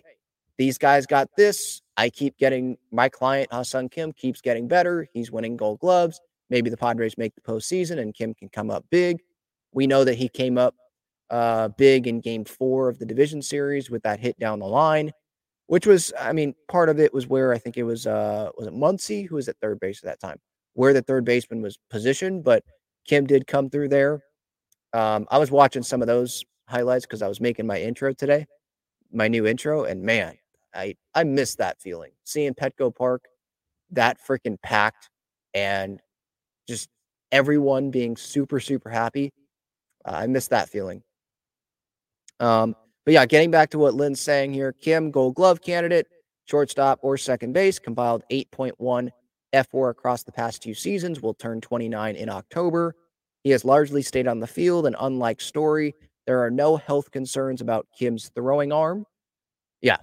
[0.56, 1.82] these guys got this.
[1.98, 5.06] I keep getting my client, Ha-Seong Kim, keeps getting better.
[5.12, 6.18] He's winning gold gloves.
[6.48, 9.20] Maybe the Padres make the postseason and Kim can come up big.
[9.72, 10.74] We know that he came up
[11.28, 15.12] uh, big in game four of the division series with that hit down the line
[15.66, 18.66] which was, I mean, part of it was where I think it was, uh, was
[18.66, 20.38] it Muncy who was at third base at that time,
[20.74, 22.62] where the third baseman was positioned, but
[23.06, 24.22] Kim did come through there.
[24.92, 28.46] Um, I was watching some of those highlights because I was making my intro today,
[29.12, 30.36] my new intro, and man,
[30.74, 33.24] I I miss that feeling seeing Petco Park,
[33.90, 35.10] that freaking packed,
[35.54, 36.00] and
[36.68, 36.88] just
[37.32, 39.32] everyone being super super happy.
[40.04, 41.02] Uh, I miss that feeling.
[42.40, 46.06] Um, but yeah, getting back to what Lin's saying here, Kim, gold glove candidate,
[46.46, 49.10] shortstop or second base, compiled 8.1
[49.54, 52.94] fWAR across the past two seasons, will turn 29 in October.
[53.44, 55.94] He has largely stayed on the field, and unlike Story,
[56.26, 59.04] there are no health concerns about Kim's throwing arm.
[59.80, 59.98] Yeah,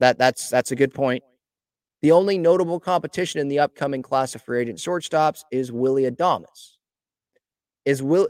[0.00, 1.22] that that's that's a good point.
[2.02, 6.76] The only notable competition in the upcoming class of free agent shortstops is Willie Adames.
[7.84, 8.28] Is Will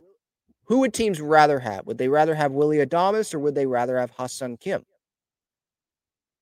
[0.67, 1.87] who would teams rather have?
[1.87, 4.85] Would they rather have Willie Adames or would they rather have Ha-Seong Kim?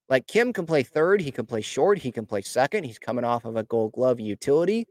[0.08, 2.84] Like Kim can play third, he can play short, he can play second.
[2.84, 4.86] He's coming off of a gold glove utility.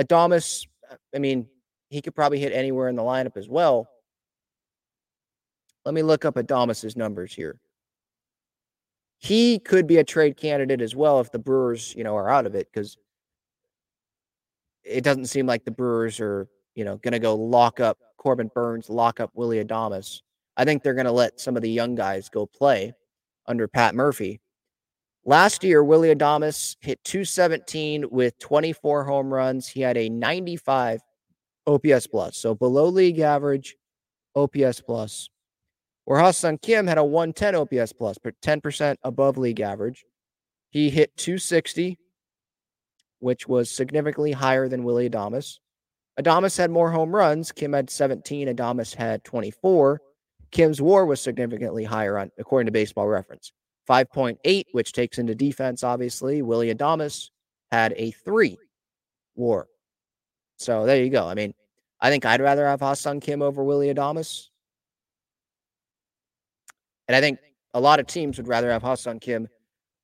[0.00, 1.46] Adames, uh, I mean,
[1.90, 3.86] he could probably hit anywhere in the lineup as well.
[5.84, 7.58] Let me look up Adames's numbers here.
[9.18, 12.46] He could be a trade candidate as well if the Brewers, you know, are out
[12.46, 12.96] of it because
[14.82, 18.50] it doesn't seem like the Brewers are you know, going to go lock up Corbin
[18.54, 20.22] Burnes, lock up Willie Adames.
[20.56, 22.92] I think they're going to let some of the young guys go play
[23.46, 24.40] under Pat Murphy.
[25.24, 29.68] Last year, Willie Adames hit 217 with 24 home runs.
[29.68, 31.00] He had a 95
[31.66, 33.76] OPS plus, so below league average
[34.34, 35.30] OPS plus.
[36.04, 40.04] Where Ha-Seong Kim had a 110 OPS plus, but 10% above league average.
[40.70, 41.98] He hit 260,
[43.20, 45.58] which was significantly higher than Willie Adames.
[46.20, 47.52] Adames had more home runs.
[47.52, 48.48] Kim had 17.
[48.48, 50.00] Adames had 24.
[50.50, 53.52] Kim's war was significantly higher on according to baseball reference.
[53.88, 56.42] 5.8, which takes into defense, obviously.
[56.42, 57.30] Willie Adames
[57.70, 58.56] had a three
[59.34, 59.66] war.
[60.58, 61.26] So there you go.
[61.26, 61.54] I mean,
[62.00, 64.48] I think I'd rather have Ha-Seong Kim over Willie Adames.
[67.08, 67.38] And I think
[67.74, 69.48] a lot of teams would rather have Ha-Seong Kim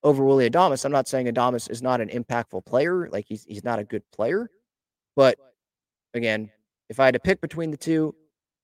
[0.03, 0.85] over Willie Adames.
[0.85, 4.03] I'm not saying Adames is not an impactful player, like he's he's not a good
[4.13, 4.51] player,
[5.17, 5.39] but
[6.15, 6.51] again,
[6.89, 8.15] if I had to pick between the two,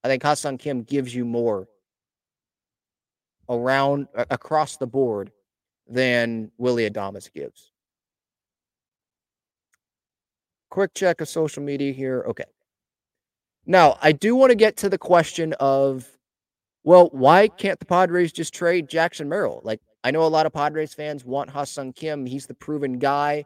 [0.02, 1.68] I think Ha-Seong Kim gives you more
[3.48, 5.30] around across the board
[5.88, 7.70] than Willie Adames gives.
[10.70, 12.24] Quick check of social media here.
[12.28, 12.44] Okay.
[13.66, 16.08] Now, I do want to get to the question of,
[16.86, 19.60] well, why can't the Padres just trade Jackson Merrill?
[19.64, 22.24] Like, I know a lot of Padres fans want Ha-Seong Kim.
[22.24, 23.44] He's the proven guy,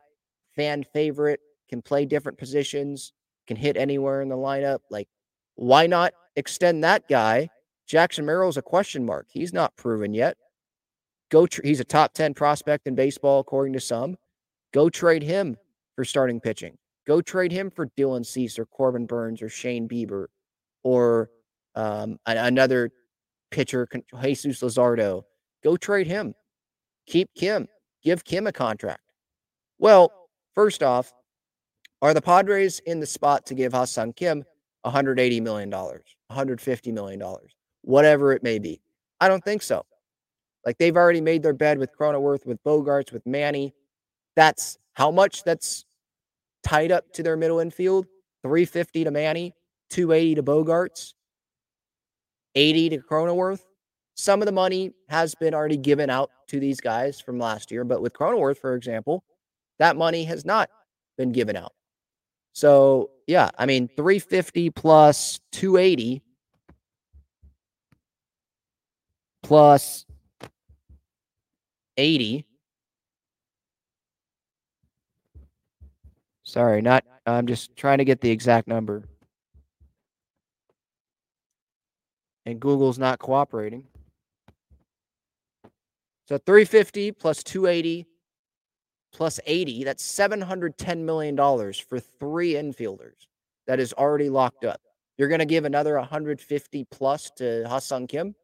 [0.54, 3.14] fan favorite, can play different positions,
[3.46, 4.80] can hit anywhere in the lineup.
[4.90, 5.08] Like,
[5.54, 7.48] why not extend that guy?
[7.86, 9.26] Jackson Merrill's a question mark.
[9.30, 10.36] He's not proven yet.
[11.30, 14.16] Go, tr- he's a top 10 prospect in baseball, according to some.
[14.74, 15.56] Go trade him
[15.96, 16.76] for starting pitching.
[17.06, 20.26] Go trade him for Dylan Cease or Corbin Burnes or Shane Bieber
[20.82, 21.30] or
[21.74, 22.90] um, another
[23.50, 23.86] pitcher,
[24.22, 25.22] Jesus Luzardo.
[25.62, 26.34] Go trade him.
[27.06, 27.68] Keep Kim.
[28.02, 29.02] Give Kim a contract.
[29.78, 30.12] Well,
[30.54, 31.12] first off,
[32.02, 34.44] are the Padres in the spot to give Ha-Seong Kim
[34.86, 37.22] $180 million, $150 million,
[37.82, 38.80] whatever it may be?
[39.20, 39.84] I don't think so.
[40.64, 43.74] Like they've already made their bed with Cronenworth, with Bogaerts, with Manny.
[44.36, 45.84] That's how much that's
[46.62, 48.06] tied up to their middle infield
[48.42, 49.54] 350 to Manny,
[49.90, 51.14] 280 to Bogaerts,
[52.54, 53.60] 80 to Cronenworth.
[54.14, 57.84] Some of the money has been already given out to these guys from last year,
[57.84, 59.24] but with Cronenworth, for example,
[59.78, 60.68] that money has not
[61.16, 61.72] been given out.
[62.52, 66.22] So, yeah, I mean, 350 plus 280
[69.42, 70.04] plus
[71.96, 72.46] 80
[76.50, 77.04] Sorry, not.
[77.26, 79.04] I'm just trying to get the exact number.
[82.50, 83.84] And Google's not cooperating.
[86.26, 88.06] So 350 plus 280
[89.12, 93.26] plus 80, that's $710 million for three infielders
[93.68, 94.80] that is already locked up.
[95.16, 98.34] You're going to give another 150 plus to Ha-Seong Kim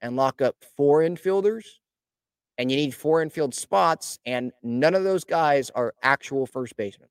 [0.00, 1.64] and lock up four infielders.
[2.58, 7.08] And you need four infield spots, and none of those guys are actual first basemen.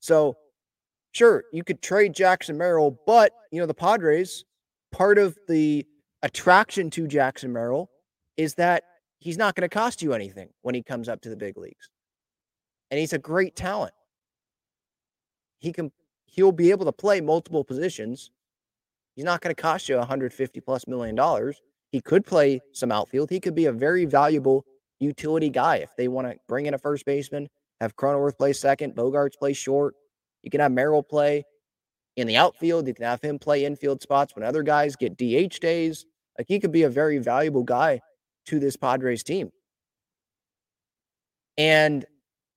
[0.00, 0.36] So,
[1.12, 4.44] sure, you could trade Jackson Merrill, but you know the Padres.
[4.90, 5.86] Part of the
[6.22, 7.90] attraction to Jackson Merrill
[8.36, 8.84] is that
[9.20, 11.90] he's not going to cost you anything when he comes up to the big leagues,
[12.90, 13.94] and he's a great talent.
[15.60, 15.92] He can
[16.26, 18.30] he'll be able to play multiple positions.
[19.14, 21.60] He's not going to cost you 150 plus million dollars.
[21.90, 23.28] He could play some outfield.
[23.30, 24.64] He could be a very valuable
[24.98, 27.48] utility guy if they want to bring in a first baseman
[27.82, 29.94] have Cronenworth play second, Bogaerts play short.
[30.42, 31.44] You can have Merrill play
[32.16, 32.86] in the outfield.
[32.86, 36.06] You can have him play infield spots when other guys get DH days.
[36.38, 38.00] Like he could be a very valuable guy
[38.46, 39.50] to this Padres team.
[41.58, 42.04] And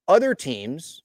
[0.08, 1.02] other teams,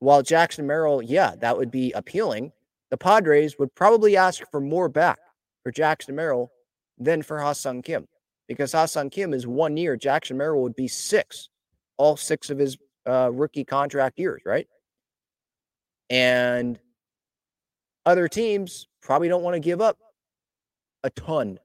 [0.00, 2.52] while Jackson Merrill, yeah, that would be appealing,
[2.90, 5.18] the Padres would probably ask for more back
[5.62, 6.50] for Jackson Merrill
[6.98, 8.06] than for Ha-Seong Kim.
[8.48, 11.50] Because Ha-Seong Kim is one year, Jackson Merrill would be six,
[11.98, 14.66] all six of his uh, rookie contract years, right?
[16.10, 16.78] And
[18.06, 19.98] other teams probably don't want to give up
[21.04, 21.58] a ton.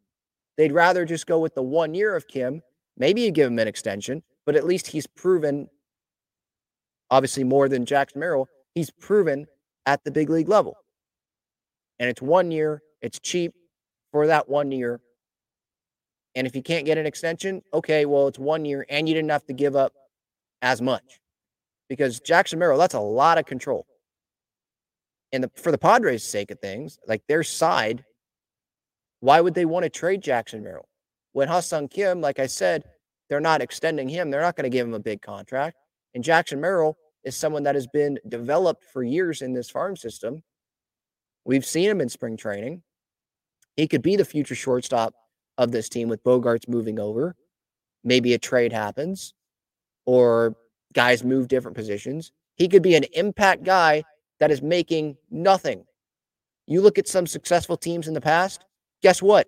[0.58, 2.62] They'd rather just go with the one year of Kim.
[2.98, 5.70] Maybe you give him an extension, but at least he's proven,
[7.10, 9.48] obviously more than Jackson Merrill, he's proven
[9.86, 10.76] at the big league level.
[12.00, 13.54] And it's one year, it's cheap
[14.12, 15.00] for that one year.
[16.36, 19.32] And if you can't get an extension, okay, well, it's one year and you didn't
[19.32, 19.94] have to give up
[20.62, 21.20] as much
[21.90, 23.86] because Jackson Merrill, that's a lot of control.
[25.34, 28.06] And the, for the Padres' sake of things, like their side,
[29.20, 30.88] why would they want to trade Jackson Merrill?
[31.34, 32.84] When Ha-Seong Kim, like I said,
[33.30, 34.30] they're not extending him.
[34.30, 35.78] They're not going to give him a big contract.
[36.14, 40.44] And Jackson Merrill is someone that has been developed for years in this farm system.
[41.46, 42.84] We've seen him in spring training.
[43.76, 45.16] He could be the future shortstop
[45.58, 47.36] of this team with Bogaerts moving over.
[48.04, 49.34] Maybe a trade happens,
[50.06, 50.56] or
[50.94, 52.32] guys move different positions.
[52.56, 54.04] He could be an impact guy
[54.44, 55.86] that is making nothing.
[56.68, 58.66] You look at some successful teams in the past,
[59.02, 59.48] guess what?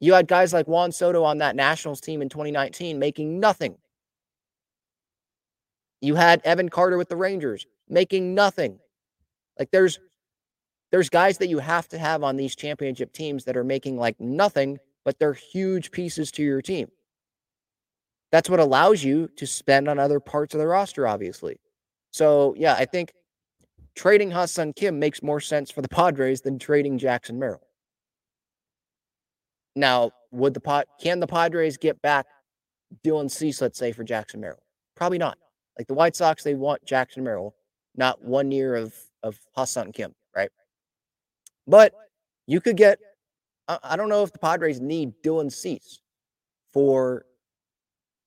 [0.00, 3.76] You had guys like Juan Soto on that Nationals team in 2019 making nothing.
[6.00, 8.80] You had Evan Carter with the Rangers making nothing.
[9.60, 10.00] Like there's
[10.90, 14.20] there's guys that you have to have on these championship teams that are making like
[14.20, 16.88] nothing, but they're huge pieces to your team.
[18.32, 21.60] That's what allows you to spend on other parts of the roster, obviously.
[22.10, 23.12] So, yeah, I think
[23.96, 27.66] trading Ha-Seong Kim makes more sense for the Padres than trading Jackson Merrill.
[29.74, 32.26] Now, would the pot can the Padres get back
[33.04, 34.62] Dylan Cease, let's say, for Jackson Merrill?
[34.94, 35.38] Probably not.
[35.78, 37.54] Like the White Sox, they want Jackson Merrill,
[37.96, 40.50] not one year of of Ha-Seong Kim, right?
[41.66, 41.92] But
[42.46, 42.98] you could get.
[43.68, 46.00] I, I don't know if the Padres need Dylan Cease
[46.72, 47.26] for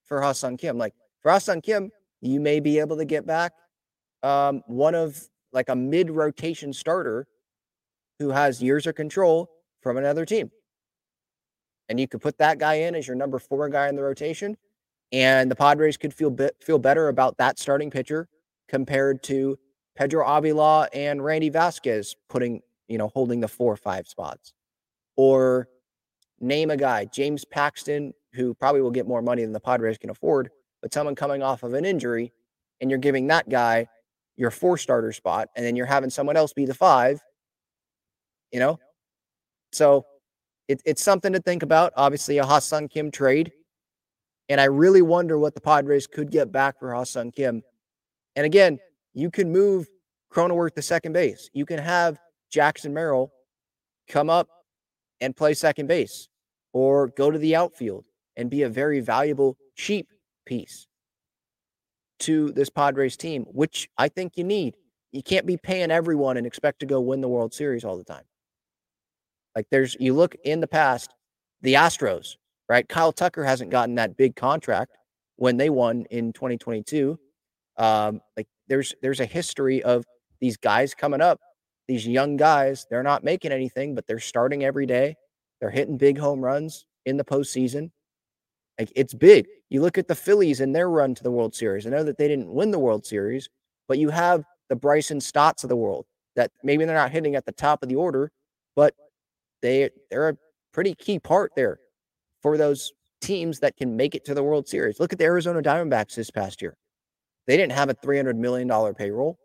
[0.04, 0.78] for Ha-Seong Kim.
[0.78, 3.54] Like for Ha-Seong Kim, you may be able to get back
[4.22, 5.20] um, one of
[5.52, 7.28] like a mid rotation starter
[8.20, 9.50] who has years of control
[9.82, 10.52] from another team.
[11.88, 14.58] And you could put that guy in as your number four guy in the rotation.
[15.12, 18.28] And the Padres could feel feel better about that starting pitcher
[18.68, 19.58] compared to
[19.96, 24.54] Pedro Avila and Randy Vasquez putting, you know, holding the four or five spots.
[25.18, 25.68] Or
[26.40, 30.12] name a guy, James Paxton, who probably will get more money than the Padres can
[30.12, 32.32] afford, but someone coming off of an injury,
[32.80, 33.88] and you're giving that guy
[34.40, 37.20] your four starter spot, and then you're having someone else be the five,
[38.54, 38.80] you know?
[39.74, 40.06] So
[40.70, 41.92] it, it's something to think about.
[41.98, 43.52] Obviously, a Ha-Seong Kim trade.
[44.48, 47.62] And I really wonder what the Padres could get back for Ha-Seong Kim.
[48.38, 48.80] And again,
[49.14, 49.88] you can move
[50.34, 51.50] Cronenworth to second base.
[51.54, 52.18] You can have
[52.50, 53.32] Jackson Merrill
[54.08, 54.48] come up
[55.20, 56.30] and play second base
[56.72, 58.06] or go to the outfield
[58.38, 60.08] and be a very valuable, cheap
[60.46, 60.88] piece
[62.20, 64.76] to this Padres team, which I think you need.
[65.12, 68.04] You can't be paying everyone and expect to go win the World Series all the
[68.04, 68.24] time.
[69.56, 71.14] Like there's you look in the past,
[71.62, 72.36] the Astros,
[72.68, 72.88] right?
[72.88, 74.96] Kyle Tucker hasn't gotten that big contract
[75.38, 77.18] when they won in 2022.
[77.78, 80.06] Um, like there's there's a history of
[80.40, 81.40] these guys coming up,
[81.88, 82.86] these young guys.
[82.90, 85.16] They're not making anything, but they're starting every day.
[85.60, 87.92] They're hitting big home runs in the postseason.
[88.80, 89.48] Like it's big.
[89.70, 91.86] You look at the Phillies and their run to the World Series.
[91.86, 93.50] I know that they didn't win the World Series,
[93.88, 97.46] but you have the Bryson Stotts of the world that maybe they're not hitting at
[97.46, 98.32] the top of the order,
[98.76, 98.96] but
[99.62, 100.38] they they're a
[100.72, 101.80] pretty key part there
[102.42, 105.00] for those teams that can make it to the World Series.
[105.00, 106.78] Look at the Arizona Diamondbacks this past year.
[107.48, 109.38] They didn't have a $300 million payroll,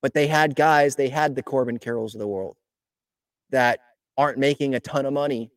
[0.00, 2.56] but they had guys, they had the Corbin Carrolls of the world
[3.50, 3.80] that
[4.16, 5.50] aren't making a ton of money.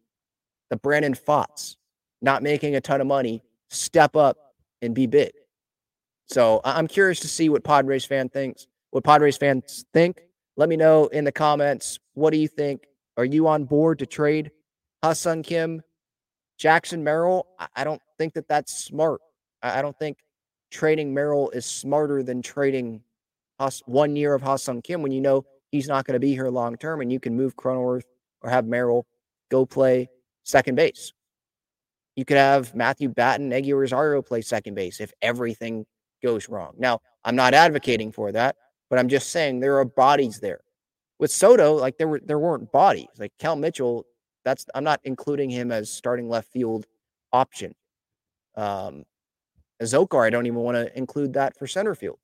[0.69, 1.75] The Brandon Pfaadts,
[2.23, 4.37] not making a ton of money, step up
[4.81, 5.31] and be big.
[6.27, 10.21] So I'm curious to see what Padres fan thinks, what Padres fans think.
[10.55, 11.99] Let me know in the comments.
[12.13, 12.85] What do you think?
[13.17, 14.51] Are you on board to trade
[15.03, 15.83] Ha-Seong Kim,
[16.57, 17.45] Jackson Merrill?
[17.75, 19.19] I don't think that that's smart.
[19.61, 20.17] I don't think
[20.71, 23.01] trading Merrill is smarter than trading
[23.85, 26.77] one year of Ha-Seong Kim when you know he's not going to be here long
[26.77, 28.03] term and you can move Cronenworth
[28.41, 29.05] or have Merrill
[29.49, 30.09] go play
[30.43, 31.13] second base.
[32.15, 35.85] You could have Matthew Batten, Eguy Rosario play second base if everything
[36.23, 36.73] goes wrong.
[36.77, 38.55] Now, I'm not advocating for that,
[38.89, 40.61] but I'm just saying there are bodies there
[41.19, 43.07] with Soto, like there were there weren't bodies.
[43.17, 44.05] Like Cal Mitchell,
[44.43, 46.85] that's I'm not including him as starting left field
[47.31, 47.73] option.
[48.55, 49.05] Um
[49.81, 52.19] Zokar, I don't even want to include that for center field.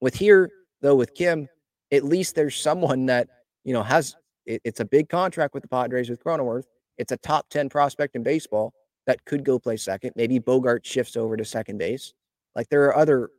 [0.00, 0.50] With here,
[0.82, 1.48] though, with Kim,
[1.92, 3.28] at least there's someone that,
[3.64, 6.64] you know, has it, it's a big contract with the Padres with Cronenworth.
[6.98, 8.72] It's a top 10 prospect in baseball
[9.06, 10.12] that could go play second.
[10.16, 12.14] Maybe Bogaerts shifts over to second base.
[12.54, 13.30] Like there are other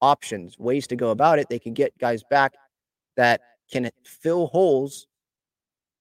[0.00, 1.48] options, ways to go about it.
[1.48, 2.54] They can get guys back
[3.16, 3.40] that
[3.70, 5.06] can fill holes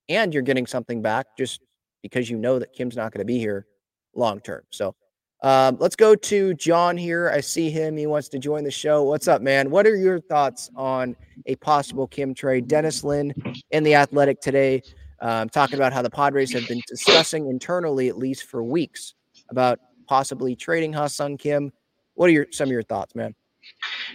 [0.09, 1.61] and you're getting something back just
[2.01, 3.65] because you know that Kim's not going to be here
[4.13, 4.61] long term.
[4.69, 4.95] So
[5.41, 7.29] um, let's go to John here.
[7.29, 7.97] I see him.
[7.97, 9.03] He wants to join the show.
[9.03, 9.69] What's up, man?
[9.69, 11.15] What are your thoughts on
[11.45, 12.67] a possible Kim trade?
[12.67, 13.33] Dennis Lin
[13.71, 14.81] in the Athletic today,
[15.19, 19.13] um, talking about how the Padres have been discussing internally, at least for weeks,
[19.49, 21.71] about possibly trading Ha-Seong Kim.
[22.15, 23.35] What are your some of your thoughts, man?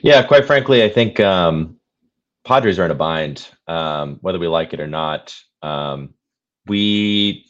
[0.03, 1.77] Yeah, quite frankly, I think um,
[2.45, 5.37] Padres are in a bind, um, whether we like it or not.
[5.63, 6.15] Um,
[6.67, 7.47] we,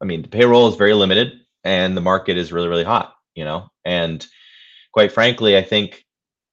[0.00, 1.32] I mean, the payroll is very limited,
[1.64, 3.14] and the market is really, really hot.
[3.34, 4.26] You know, and
[4.92, 6.04] quite frankly, I think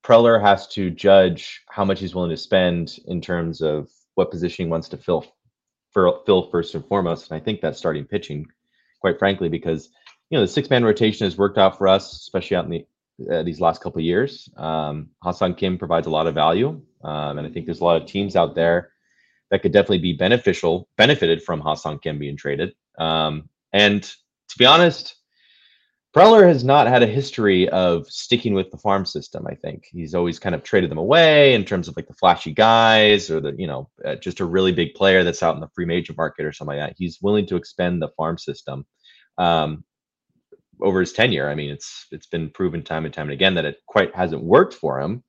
[0.03, 4.65] Preller has to judge how much he's willing to spend in terms of what position
[4.65, 5.25] he wants to fill,
[5.91, 7.29] for, fill first and foremost.
[7.29, 8.47] And I think that's starting pitching,
[8.99, 9.89] quite frankly, because
[10.29, 12.85] you know the six man rotation has worked out for us, especially out in the
[13.31, 14.49] uh, these last couple years.
[14.57, 18.01] Um, Ha-Seong Kim provides a lot of value, um, and I think there's a lot
[18.01, 18.91] of teams out there
[19.51, 22.73] that could definitely be beneficial, benefited from Ha-Seong Kim being traded.
[22.97, 25.15] Um, and to be honest,
[26.13, 29.47] Preller has not had a history of sticking with the farm system.
[29.47, 32.51] I think he's always kind of traded them away in terms of like the flashy
[32.51, 35.69] guys or the you know uh, just a really big player that's out in the
[35.73, 36.95] free agent market or something like that.
[36.97, 38.85] He's willing to expend the farm system
[39.37, 39.85] um,
[40.81, 41.49] over his tenure.
[41.49, 44.43] I mean, it's it's been proven time and time and again that it quite hasn't
[44.43, 45.23] worked for him.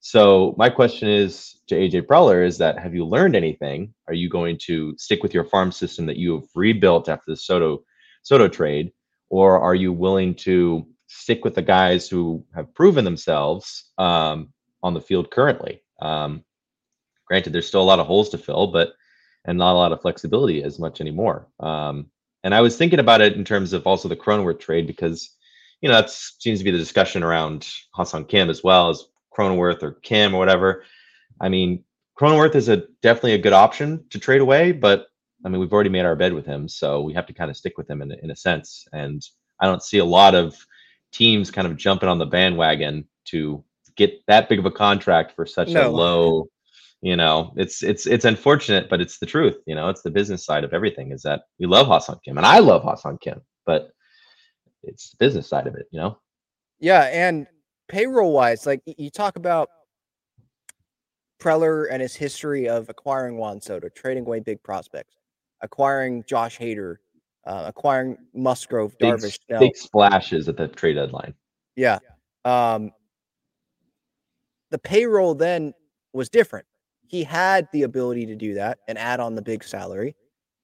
[0.00, 3.94] So my question is to AJ Preller is that have you learned anything?
[4.08, 7.36] Are you going to stick with your farm system that you have rebuilt after the
[7.36, 7.84] Soto
[8.24, 8.90] Soto trade?
[9.30, 14.52] Or are you willing to stick with the guys who have proven themselves um,
[14.82, 15.82] on the field currently?
[16.00, 16.44] Um,
[17.26, 18.94] granted, there's still a lot of holes to fill, but
[19.44, 21.48] and not a lot of flexibility as much anymore.
[21.60, 22.06] Um,
[22.42, 25.30] and I was thinking about it in terms of also the Cronenworth trade because
[25.80, 29.04] you know that seems to be the discussion around Ha-Seong Kim as well as
[29.36, 30.84] Cronenworth or Kim or whatever.
[31.40, 31.84] I mean,
[32.18, 35.06] Cronenworth is a definitely a good option to trade away, but
[35.44, 37.56] I mean, we've already made our bed with him, so we have to kind of
[37.56, 38.86] stick with him in, in a sense.
[38.92, 39.22] And
[39.60, 40.56] I don't see a lot of
[41.12, 43.62] teams kind of jumping on the bandwagon to
[43.96, 45.88] get that big of a contract for such no.
[45.88, 46.48] a low.
[47.02, 49.56] You know, it's it's it's unfortunate, but it's the truth.
[49.66, 51.12] You know, it's the business side of everything.
[51.12, 53.90] Is that we love Ha-Seong Kim, and I love Ha-Seong Kim, but
[54.82, 55.86] it's the business side of it.
[55.90, 56.18] You know.
[56.80, 57.46] Yeah, and
[57.88, 59.68] payroll wise, like you talk about
[61.38, 65.14] Preller and his history of acquiring Juan Soto, trading away big prospects
[65.64, 66.96] acquiring Josh Hader,
[67.46, 69.38] uh, acquiring Musgrove, big, Darvish.
[69.58, 71.34] Big splashes at the trade deadline.
[71.74, 71.98] Yeah.
[72.44, 72.92] Um,
[74.70, 75.72] the payroll then
[76.12, 76.66] was different.
[77.08, 80.14] He had the ability to do that and add on the big salary.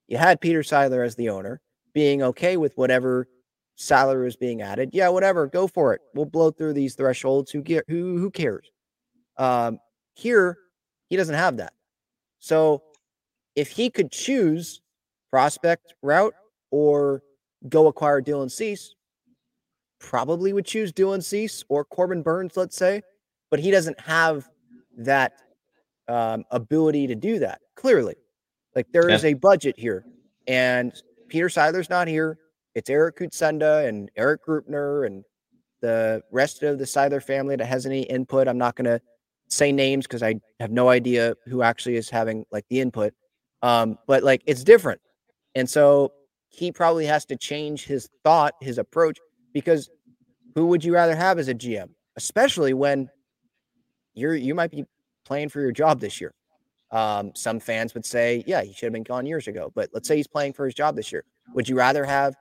[0.07, 1.61] You had Peter Seidler as the owner,
[1.93, 3.29] being okay with whatever
[3.77, 4.91] salary is being added.
[4.93, 6.01] Yeah, whatever, go for it.
[6.15, 7.51] We'll blow through these thresholds.
[7.51, 8.71] Who get who who cares?
[9.37, 9.79] Um,
[10.15, 10.59] here,
[11.09, 11.73] he doesn't have that.
[12.41, 12.83] So
[13.55, 14.81] if he could choose
[15.31, 16.35] prospect route
[16.71, 17.23] or
[17.69, 18.95] go acquire Dylan Cease,
[19.99, 23.03] probably would choose Dylan Cease or Corbin Burnes, let's say,
[23.51, 24.49] but he doesn't have
[24.99, 25.35] that
[26.09, 27.61] um, ability to do that.
[27.77, 28.15] Clearly,
[28.75, 29.15] like there yeah.
[29.15, 30.05] is a budget here,
[30.47, 30.93] and
[31.29, 32.39] Peter Seidler's not here.
[32.75, 35.25] It's Eric Kutsenda and Erik Greupner and
[35.81, 38.49] the rest of the Seidler family that has any input.
[38.49, 39.01] I'm not going to
[39.49, 43.13] say names because I have no idea who actually is having like the input.
[43.63, 45.01] Um, but like it's different.
[45.55, 46.13] And so
[46.49, 49.19] he probably has to change his thought, his approach,
[49.53, 49.91] because
[50.55, 53.09] who would you rather have as a GM, especially when
[54.15, 54.85] you're you might be
[55.25, 56.35] playing for your job this year.
[56.91, 59.71] Um, some fans would say, yeah, he should have been gone years ago.
[59.75, 61.25] But let's say he's playing for his job this year.
[61.55, 62.35] Would you rather have?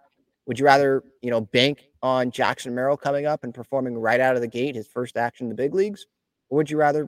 [0.48, 4.36] Would you rather you know bank on Jackson Merrill coming up and performing right out
[4.36, 6.08] of the gate, his first action in the big leagues,
[6.50, 7.08] or would you rather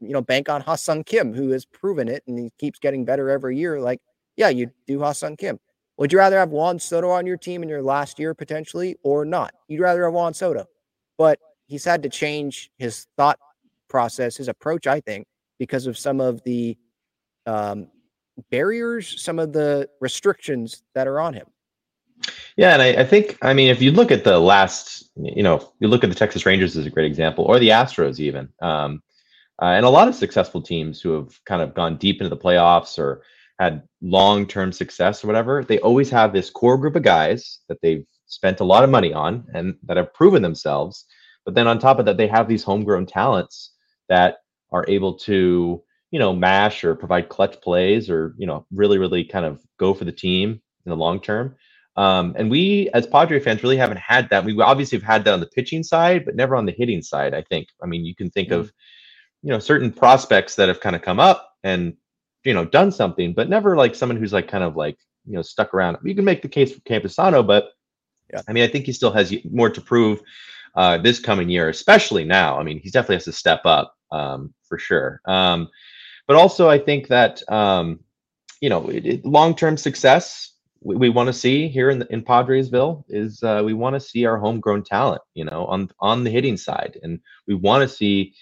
[0.00, 3.28] you know bank on Ha-Seong Kim, who has proven it and he keeps getting better
[3.28, 3.78] every year?
[3.80, 4.00] Like
[4.36, 5.58] yeah, you do Ha-Seong Kim.
[5.96, 9.24] Would you rather have Juan Soto on your team in your last year potentially or
[9.24, 9.54] not?
[9.68, 10.66] You'd rather have Juan Soto.
[11.16, 13.38] But he's had to change his thought
[13.88, 15.26] process, his approach, I think,
[15.58, 16.76] because of some of the
[17.46, 17.88] um,
[18.50, 21.46] barriers, some of the restrictions that are on him.
[22.56, 25.72] Yeah, and I, I, think I mean if you look at the last, you know,
[25.80, 29.02] you look at the Texas Rangers as a great example, or the Astros even, um,
[29.60, 32.36] uh, and a lot of successful teams who have kind of gone deep into the
[32.36, 33.22] playoffs or
[33.58, 37.78] had long term success or whatever, they always have this core group of guys that
[37.82, 41.04] they've spent a lot of money on and that have proven themselves.
[41.44, 43.74] But then on top of that, they have these homegrown talents
[44.08, 44.38] that
[44.72, 49.24] are able to, you know, mash or provide clutch plays or, you know, really, really
[49.24, 51.54] kind of go for the team in the long term.
[51.96, 54.44] Um, and we, as Padre fans, really haven't had that.
[54.44, 57.34] We obviously have had that on the pitching side, but never on the hitting side.
[57.34, 57.68] I think.
[57.82, 58.60] I mean, you can think mm-hmm.
[58.60, 58.72] of,
[59.42, 61.94] you know, certain prospects that have kind of come up and
[62.44, 65.42] you know done something, but never like someone who's like kind of like you know
[65.42, 65.98] stuck around.
[66.04, 67.72] You can make the case for Campusano, but
[68.32, 70.20] yeah, I mean I think he still has more to prove
[70.74, 72.58] uh, this coming year, especially now.
[72.58, 75.20] I mean he definitely has to step up um, for sure.
[75.26, 75.68] Um,
[76.26, 78.00] but also I think that um,
[78.60, 78.90] you know
[79.24, 83.62] long term success we, we want to see here in the, in Padresville is uh,
[83.64, 87.18] we want to see our homegrown talent, you know, on on the hitting side, and
[87.48, 88.34] we want to see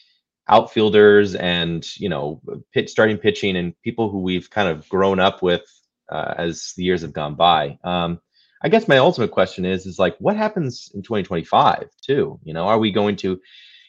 [0.48, 2.40] outfielders and you know
[2.72, 5.62] pitch starting pitching and people who we've kind of grown up with
[6.10, 7.78] uh, as the years have gone by.
[7.84, 8.20] Um,
[8.64, 12.38] i guess my ultimate question is is like what happens in 2025 too?
[12.44, 13.40] You know are we going to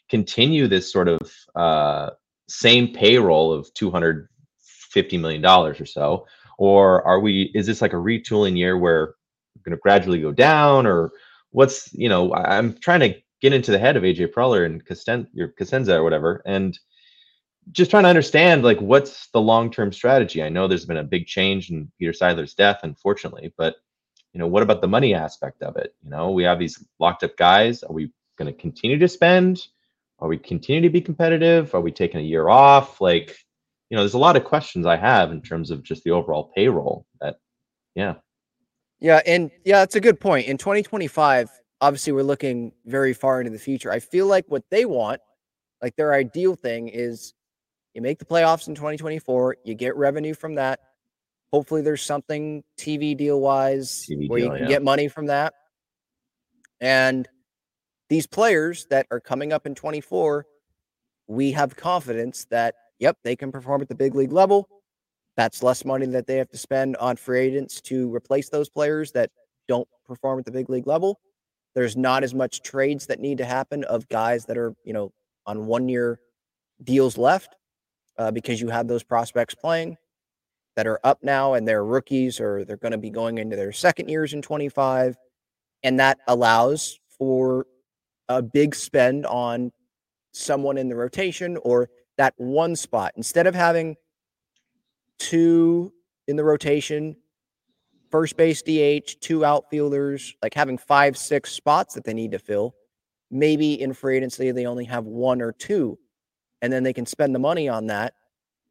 [0.09, 1.21] continue this sort of
[1.55, 2.11] uh,
[2.47, 6.27] same payroll of 250 million dollars or so?
[6.57, 9.15] Or are we is this like a retooling year where
[9.55, 11.11] we're going to gradually go down or
[11.53, 14.81] what's you know i'm trying to get into the head of AJ Preller and
[15.33, 16.79] your Cosenza or whatever, and
[17.73, 20.41] just trying to understand like what's the long term strategy.
[20.41, 23.75] I know there's been a big change in Peter Seidler's death, unfortunately, but
[24.31, 25.93] you know, what about the money aspect of it?
[26.03, 27.83] You know, we have these locked up guys.
[27.83, 29.67] Are we going to continue to spend?
[30.19, 31.75] Are we continue to be competitive?
[31.75, 33.01] Are we taking a year off?
[33.01, 33.37] Like,
[33.89, 36.51] you know, there's a lot of questions I have in terms of just the overall
[36.55, 37.05] payroll.
[37.19, 37.39] That,
[37.93, 38.15] yeah,
[39.01, 40.47] yeah, and yeah, that's a good point.
[40.47, 41.49] In 2025,
[41.83, 43.91] obviously, we're looking very far into the future.
[43.91, 45.19] I feel like what they want,
[45.81, 47.33] like their ideal thing, is
[47.93, 50.79] you make the playoffs in 2024, you get revenue from that.
[51.51, 54.75] Hopefully, there's something TV deal wise TV where deal, you can yeah.
[54.75, 55.53] get money from that.
[56.79, 57.27] And
[58.09, 60.45] these players that are coming up in 24,
[61.27, 64.69] we have confidence that, yep, they can perform at the big league level.
[65.35, 69.11] That's less money that they have to spend on free agents to replace those players
[69.11, 69.31] that
[69.67, 71.19] don't perform at the big league level.
[71.75, 75.11] There's not as much trades that need to happen of guys that are, you know,
[75.45, 76.19] on one year
[76.83, 77.55] deals left
[78.17, 79.97] uh, because you have those prospects playing
[80.75, 83.71] that are up now and they're rookies or they're going to be going into their
[83.71, 85.15] second years in 25.
[85.83, 87.65] And that allows for
[88.29, 89.71] a big spend on
[90.31, 93.13] someone in the rotation or that one spot.
[93.17, 93.95] Instead of having
[95.19, 95.91] two
[96.27, 97.15] in the rotation,
[98.13, 102.75] first base DH, two outfielders, like having five, six spots that they need to fill.
[103.31, 105.97] Maybe in free agency, they only have one or two,
[106.61, 108.13] and then they can spend the money on that.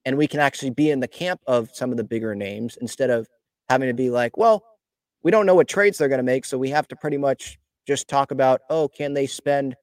[0.05, 3.11] And we can actually be in the camp of some of the bigger names instead
[3.11, 3.27] of
[3.69, 4.63] having to be like, well,
[5.25, 6.45] we don't know what trades they're going to make.
[6.45, 9.75] So we have to pretty much just talk about, oh, can they spend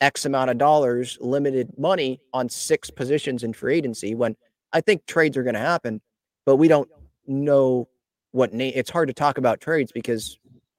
[0.00, 4.36] X amount of dollars, limited money on six positions in free agency when
[4.72, 6.00] I think trades are going to happen,
[6.46, 6.88] but we don't
[7.26, 7.88] know
[8.32, 8.72] what name.
[8.74, 10.38] It's hard to talk about trades because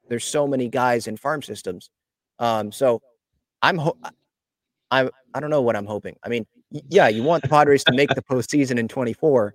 [0.10, 1.89] there's so many guys in farm systems.
[2.39, 3.01] Um, so
[3.62, 3.97] I'm ho-
[4.91, 6.18] I I don't know what I'm hoping.
[6.24, 6.45] I mean,
[6.89, 9.47] yeah, you want the Padres to make the postseason in 24.
[9.47, 9.54] of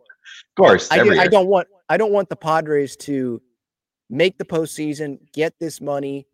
[0.57, 0.89] course.
[0.91, 1.29] I, I year.
[1.29, 3.43] don't want I don't want the Padres to
[4.11, 6.27] make the postseason, get this money.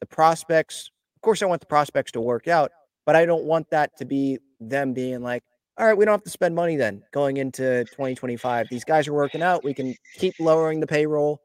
[0.00, 2.70] The prospects, of course, I want the prospects to work out,
[3.04, 5.42] but I don't want that to be them being like,
[5.78, 8.68] all right, we don't have to spend money then going into 2025.
[8.70, 9.62] These guys are working out.
[9.64, 11.40] We can keep lowering the payroll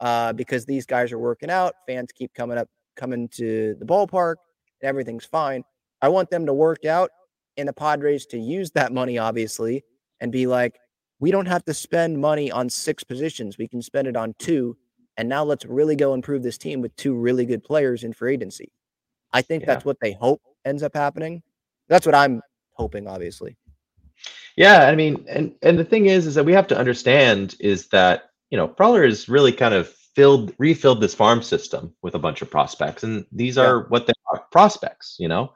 [0.00, 1.74] uh, because these guys are working out.
[1.86, 4.34] Fans keep coming up, coming to the ballpark,
[4.82, 5.62] and everything's fine.
[6.02, 7.10] I want them to work out
[7.56, 9.84] and the Padres to use that money, obviously,
[10.20, 10.78] and be like,
[11.20, 13.58] we don't have to spend money on six positions.
[13.58, 14.76] We can spend it on two.
[15.16, 18.34] And now let's really go improve this team with two really good players in free
[18.34, 18.70] agency.
[19.32, 19.66] I think Yeah.
[19.74, 21.42] that's what they hope ends up happening.
[21.88, 22.40] That's what I'm
[22.74, 23.56] hoping, obviously.
[24.58, 27.86] Yeah, I mean, and and the thing is, is that we have to understand is
[27.88, 32.18] that you know Preller has really kind of filled, refilled this farm system with a
[32.18, 33.66] bunch of prospects, and these Yeah.
[33.66, 35.14] are what they are prospects.
[35.20, 35.52] You know,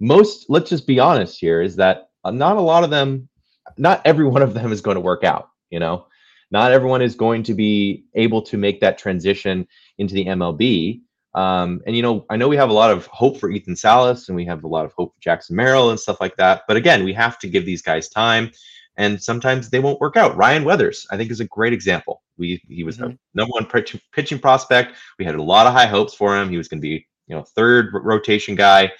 [0.00, 0.46] most.
[0.48, 3.28] Let's just be honest here: is that uh, not a lot of them,
[3.76, 5.50] not every one of them is going to work out.
[5.68, 6.06] You know,
[6.50, 11.02] not everyone is going to be able to make that transition into the MLB.
[11.36, 14.28] Um, and you know, I know we have a lot of hope for Ethan Salas,
[14.28, 16.62] and we have a lot of hope for Jackson Merrill and stuff like that.
[16.66, 18.50] But again, we have to give these guys time,
[18.96, 20.34] and sometimes they won't work out.
[20.34, 22.22] Ryan Weathers, I think, is a great example.
[22.38, 24.96] We he was the number one pitch, pitching prospect.
[25.18, 26.48] We had a lot of high hopes for him.
[26.48, 28.90] He was going to be, you know, third rotation guy.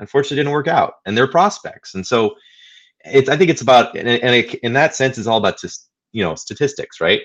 [0.00, 1.94] Unfortunately, didn't work out, and they're prospects.
[1.94, 2.34] And so,
[3.04, 5.90] it's I think it's about, and, and it, in that sense, it's all about just
[6.10, 7.20] you know statistics, right?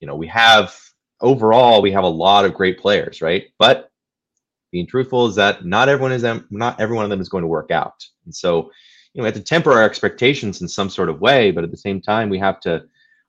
[0.00, 0.74] You know, we have
[1.20, 3.48] overall we have a lot of great players, right?
[3.58, 3.90] But
[4.76, 7.42] being truthful is that not everyone is them not every one of them is going
[7.42, 8.06] to work out.
[8.26, 8.70] And so
[9.16, 11.70] you know we have to temper our expectations in some sort of way but at
[11.70, 12.84] the same time we have to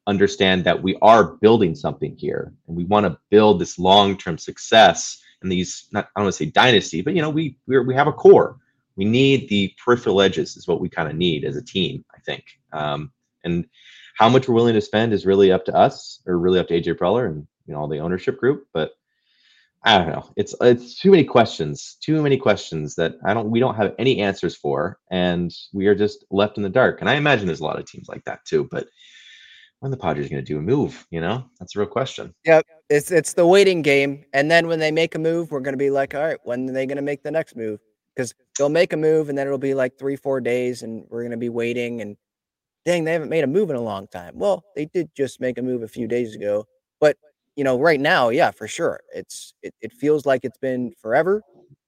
[0.06, 5.22] understand that we are building something here and we want to build this long-term success
[5.42, 7.96] and these not i don't want to say dynasty but you know we we're, we
[7.96, 8.58] have a core.
[8.98, 12.20] We need the peripheral edges is what we kind of need as a team i
[12.20, 12.44] think.
[12.74, 13.12] Um,
[13.46, 13.66] and
[14.20, 16.82] how much we're willing to spend is really up to us or really up to
[16.82, 18.92] aj preller and you know all the ownership group but
[19.84, 20.30] I don't know.
[20.36, 24.20] It's it's too many questions, too many questions that I don't we don't have any
[24.20, 27.00] answers for, and we are just left in the dark.
[27.00, 28.68] And I imagine there's a lot of teams like that too.
[28.70, 28.88] But
[29.80, 31.06] when the Padres going to do a move?
[31.12, 32.34] You know, that's a real question.
[32.46, 35.78] Yeah, it's it's the waiting game, and then when they make a move, we're gonna
[35.78, 37.80] be like, all right, when are they gonna make the next move?
[38.16, 41.24] Because they'll make a move, and then it'll be like three, four days, and we're
[41.24, 42.02] gonna be waiting.
[42.02, 42.18] And
[42.86, 44.34] dang, they haven't made a move in a long time.
[44.38, 46.66] Well, they did just make a move a few days ago,
[47.58, 51.42] you know, right now, yeah, for sure, it's it, it feels like it's been forever.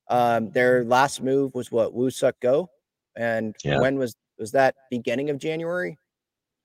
[0.09, 2.69] Um, their last move was what Woo-Suk Go,
[3.15, 3.79] and Yeah.
[3.79, 4.73] when was was that?
[4.89, 5.97] Beginning of January.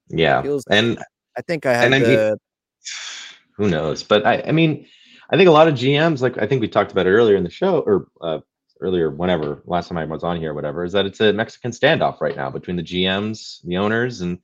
[0.09, 0.99] Yeah, Feels- and
[1.37, 2.39] I think I had And I mean- the
[3.57, 4.03] who knows?
[4.03, 4.87] But I, I mean,
[5.31, 7.45] I think a lot of GMs, like I think we talked about it earlier in
[7.45, 8.39] the show, or uh,
[8.81, 11.71] earlier, whenever last time I was on here, or whatever, is that it's a Mexican
[11.73, 14.39] standoff right now between the GMs, the owners, and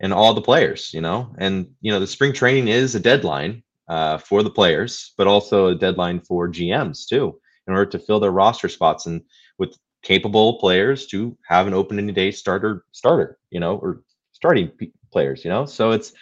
[0.00, 0.92] and all the players.
[0.94, 5.12] You know, and you know the spring training is a deadline, uh, for the players,
[5.16, 9.22] but also a deadline for GMs too, in order to fill their roster spots and
[9.58, 14.92] with capable players to have an opening day starter starter, you know, or starting p-
[15.12, 15.64] players, you know.
[15.66, 16.12] So it's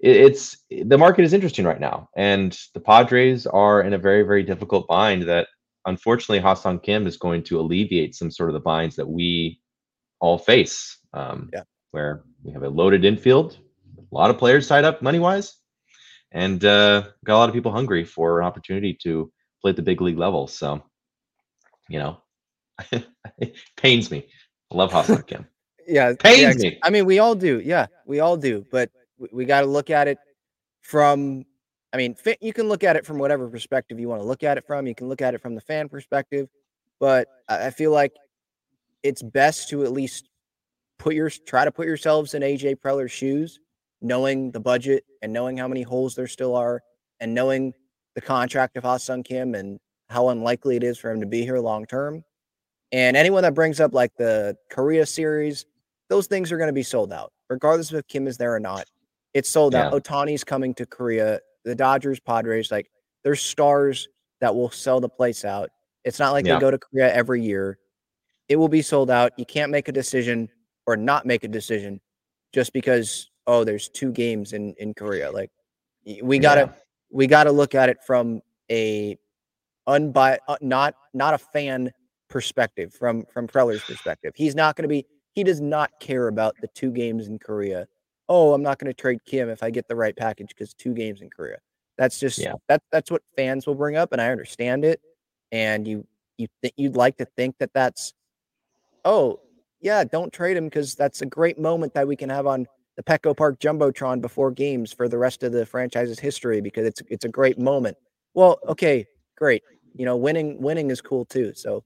[0.00, 4.42] it's the market is interesting right now, and the Padres are in a very very
[4.42, 5.48] difficult bind that
[5.86, 9.60] unfortunately Ha-Seong Kim is going to alleviate some sort of the binds that we
[10.20, 10.98] all face.
[11.12, 11.62] Um, yeah.
[11.90, 13.58] Where we have a loaded infield,
[13.98, 15.56] a lot of players tied up money wise,
[16.32, 19.30] and uh, got a lot of people hungry for an opportunity to
[19.60, 20.46] play at the big league level.
[20.48, 20.82] So,
[21.88, 22.18] you know,
[23.38, 24.26] it pains me.
[24.72, 25.46] I love Ha-Seong Kim.
[25.86, 26.78] yeah, pains yeah, me.
[26.82, 27.60] I mean, we all do.
[27.60, 28.64] Yeah, we all do.
[28.70, 30.18] But we, we got to look at it
[30.80, 31.44] from.
[31.92, 34.56] I mean, you can look at it from whatever perspective you want to look at
[34.56, 34.86] it from.
[34.86, 36.48] You can look at it from the fan perspective,
[36.98, 38.14] but I I feel like
[39.02, 40.30] it's best to at least
[40.98, 43.60] put your try to put yourselves in AJ Preller's shoes,
[44.02, 46.82] knowing the budget and knowing how many holes there still are,
[47.20, 47.72] and knowing
[48.14, 49.78] the contract of Ha-Seong Kim and
[50.10, 52.24] how unlikely it is for him to be here long term.
[52.90, 55.64] And anyone that brings up like the Korea series,
[56.10, 58.60] those things are going to be sold out, regardless of if Kim is there or
[58.60, 58.84] not.
[59.32, 59.92] It's sold out.
[59.92, 59.98] Yeah.
[59.98, 61.40] Ohtani's coming to Korea.
[61.64, 62.90] The Dodgers, Padres, like
[63.24, 64.08] there's stars
[64.42, 65.70] that will sell the place out.
[66.04, 66.56] It's not like Yeah.
[66.56, 67.78] they go to Korea every year.
[68.48, 69.32] It will be sold out.
[69.38, 70.50] You can't make a decision
[70.86, 72.00] or not make a decision
[72.52, 75.30] just because oh, there's two games in in Korea.
[75.30, 75.50] Like
[76.22, 76.72] we gotta Yeah.
[77.10, 79.18] we gotta look at it from a
[79.88, 81.92] unbi uh, not not a fan
[82.28, 84.32] perspective from from Preller's perspective.
[84.36, 87.86] He's not going to be he does not care about the two games in Korea.
[88.28, 90.94] Oh, I'm not going to trade Kim if I get the right package because two
[90.94, 91.58] games in Korea.
[91.98, 92.54] That's just Yeah.
[92.68, 95.00] that that's what fans will bring up, and I understand it.
[95.50, 96.06] And you
[96.38, 98.14] you th- you'd like to think that that's
[99.04, 99.40] oh
[99.80, 102.66] yeah, don't trade him because that's a great moment that we can have on
[103.02, 107.02] the Petco Park jumbotron before games for the rest of the franchise's history because it's
[107.08, 107.96] it's a great moment.
[108.34, 109.62] Well, okay, great.
[109.94, 111.52] You know, winning winning is cool too.
[111.54, 111.82] So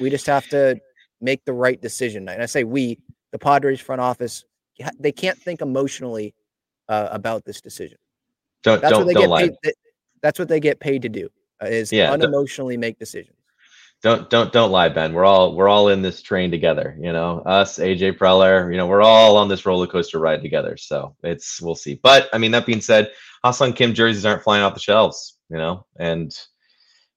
[0.00, 0.80] we just have to
[1.20, 2.28] make the right decision.
[2.28, 2.98] And I say we,
[3.32, 4.44] the Padres front office,
[4.98, 6.34] they can't think emotionally
[6.88, 7.98] uh, about this decision.
[8.62, 9.50] Don't That's what don't they don't get lie.
[9.62, 9.74] paid.
[10.22, 11.28] That's what they get paid to do.
[11.62, 13.36] Uh, is Yeah, unemotionally make decisions.
[14.02, 15.12] Don't don't don't lie ben.
[15.12, 17.40] We're all we're all in this train together you know?
[17.40, 21.60] Us aj preller you know we're all on this roller coaster ride together so it's
[21.60, 22.00] we'll see.
[22.02, 23.10] But i mean that being said
[23.44, 25.84] Ha-Seong Kim jerseys aren't flying off the shelves you know?
[25.98, 26.32] And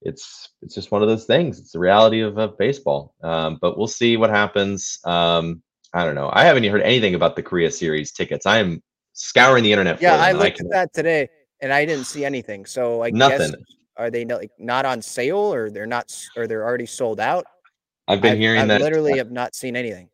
[0.02, 1.60] it's it's just one of those things.
[1.60, 3.14] It's the reality of, of baseball.
[3.24, 5.00] Um, but we'll see what happens.
[5.06, 5.62] Um,
[5.94, 6.30] i don't know.
[6.34, 8.46] I haven't even heard anything about the korea series tickets.
[8.46, 11.30] I'm scouring the internet Yeah, I looked can- at that today
[11.62, 12.66] and I didn't see anything.
[12.66, 13.56] So I guess Nothing.
[13.98, 17.46] Are they not, like not on sale or they're not or they're already sold out?
[18.08, 20.10] i've been I've- hearing I that literally have not seen anything.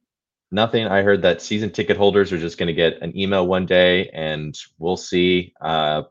[0.51, 0.87] Nothing.
[0.87, 4.09] I heard that season ticket holders are just going to get an email one day,
[4.13, 5.53] and we'll see.
[5.61, 6.03] Uh,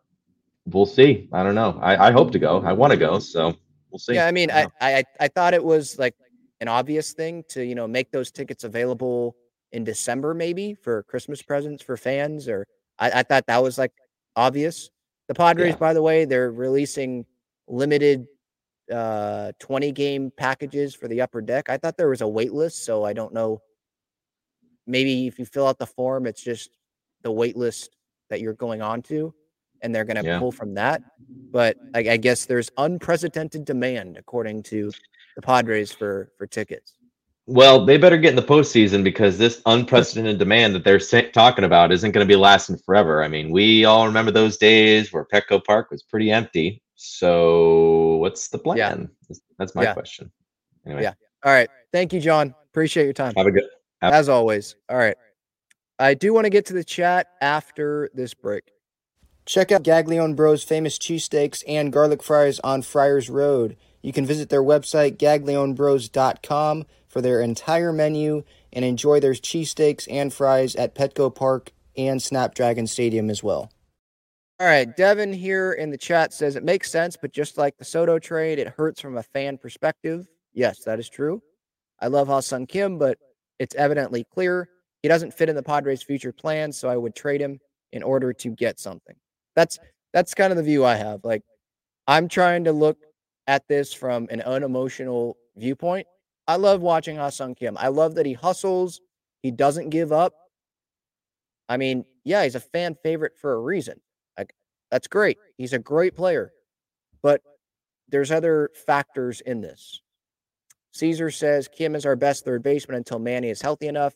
[0.67, 1.29] we'll see.
[1.33, 1.77] I don't know.
[1.83, 2.63] I, I hope to go.
[2.63, 3.57] I want to go, so
[3.91, 4.15] we'll see.
[4.15, 6.15] Yeah, I mean, I I, I I thought it was like
[6.61, 9.35] an obvious thing to you know make those tickets available
[9.73, 12.65] in December maybe for Christmas presents for fans, or
[13.01, 13.91] I, I thought that was like
[14.37, 14.89] obvious.
[15.27, 15.77] The Padres, Yeah.
[15.79, 17.27] by the way, they're releasing
[17.69, 18.27] limited
[18.93, 21.69] uh 20 game packages for the upper deck.
[21.69, 23.61] I thought there was a wait list, so I don't know.
[24.87, 26.71] Maybe if you fill out the form, it's just
[27.23, 27.95] the wait list
[28.31, 29.35] that you're going on to,
[29.83, 30.39] and they're going to Yeah.
[30.39, 31.03] pull from that.
[31.51, 34.91] But I, I guess there's unprecedented demand, according to
[35.37, 36.95] the Padres, for for tickets.
[37.47, 40.99] Well, they better get in the postseason because this unprecedented demand that they're
[41.31, 43.23] talking about isn't going to be lasting forever.
[43.23, 46.83] I mean, we all remember those days where Petco Park was pretty empty.
[47.01, 48.77] So, what's the plan?
[49.29, 49.37] Yeah.
[49.59, 49.95] That's my Yeah.
[49.95, 50.33] question.
[50.85, 51.15] Anyway, Yeah.
[51.45, 52.55] All right, thank you, John.
[52.71, 53.65] Appreciate your time have a good.
[54.03, 54.13] Yep.
[54.13, 54.75] as always.
[54.89, 55.17] All right,
[56.01, 58.73] I do want to get to the chat after this break.
[59.47, 63.77] Check out Gaglione Bros' famous cheesesteaks and garlic fries on Friars Road.
[64.03, 68.43] You can visit their website, gaglionebros.com, for their entire menu
[68.73, 73.71] and enjoy their cheesesteaks and fries at Petco Park and Snapdragon Stadium as well.
[74.61, 77.85] All right, Devin here in the chat says it makes sense, but just like the
[77.85, 80.27] Soto trade, it hurts from a fan perspective.
[80.53, 81.41] Yes, that is true.
[82.01, 83.19] I love Ha-Seong Kim, but
[83.61, 84.69] it's evidently clear
[85.03, 87.61] he doesn't fit in the Padres' future plans, so I would trade him
[87.93, 89.15] in order to get something.
[89.55, 89.79] That's
[90.13, 91.21] that's kind of the view I have.
[91.23, 91.43] Like
[92.09, 92.99] I'm trying to look
[93.47, 96.09] at this from an unemotional viewpoint.
[96.49, 97.77] I love watching Ha-Seong Kim.
[97.79, 99.01] I love that he hustles,
[99.41, 100.33] he doesn't give up.
[101.69, 104.01] I mean, yeah, he's a fan favorite for a reason.
[104.91, 105.39] That's great.
[105.57, 106.53] He's a great player.
[107.23, 107.43] But
[108.09, 110.01] there's other factors in this.
[110.93, 114.15] Caesar says Kim is our best third baseman until Manny is healthy enough.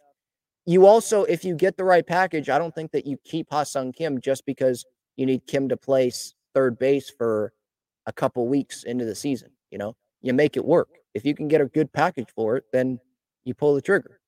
[0.65, 3.95] You also, if you get the right package, I don't think that you keep Ha-Seong
[3.95, 4.85] Kim just because
[5.17, 6.11] you need Kim to play
[6.55, 7.53] third base for
[8.07, 9.51] a couple weeks into the season.
[9.71, 10.89] You know, you make it work.
[11.15, 13.01] If you can get a good package for it, then
[13.45, 14.21] you pull the trigger.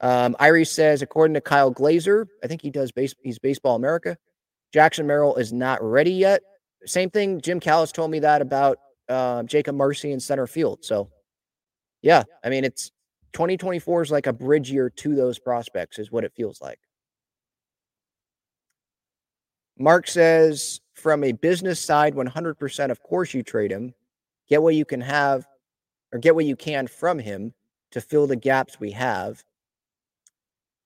[0.00, 4.18] Um, Irie says, according to Kyle Glaser, I think he does base, he's Baseball America.
[4.72, 6.42] Jackson Merrill is not ready yet.
[6.86, 7.40] Same thing.
[7.40, 10.84] Jim Callis told me that about uh, Jakob Marsee in center field.
[10.84, 11.10] So,
[12.00, 12.90] yeah, I mean, it's
[13.34, 16.78] 2024 is like a bridge year to those prospects, is what it feels like.
[19.78, 23.94] Mark says, from a business side, 100%, of course you trade him.
[24.48, 25.46] Get what you can have
[26.12, 27.54] or get what you can from him
[27.90, 29.42] to fill the gaps we have.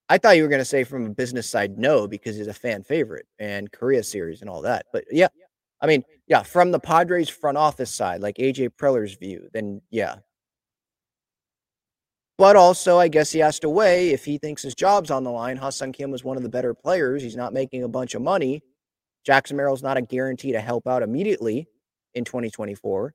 [0.09, 2.53] I thought you were going to say from a business side, no, because he's a
[2.53, 4.85] fan favorite and Korea series and all that.
[4.93, 5.27] But yeah,
[5.81, 10.15] I mean, yeah, from the Padres front office side, like AJ Preller's view, then yeah.
[12.37, 15.31] But also, I guess he has to weigh if he thinks his job's on the
[15.31, 15.57] line.
[15.57, 17.23] Ha-Seong Kim was one of the better players.
[17.23, 18.61] He's not making a bunch of money.
[19.25, 21.67] Jackson Merrill's not a guarantee to help out immediately
[22.13, 23.13] in 2024.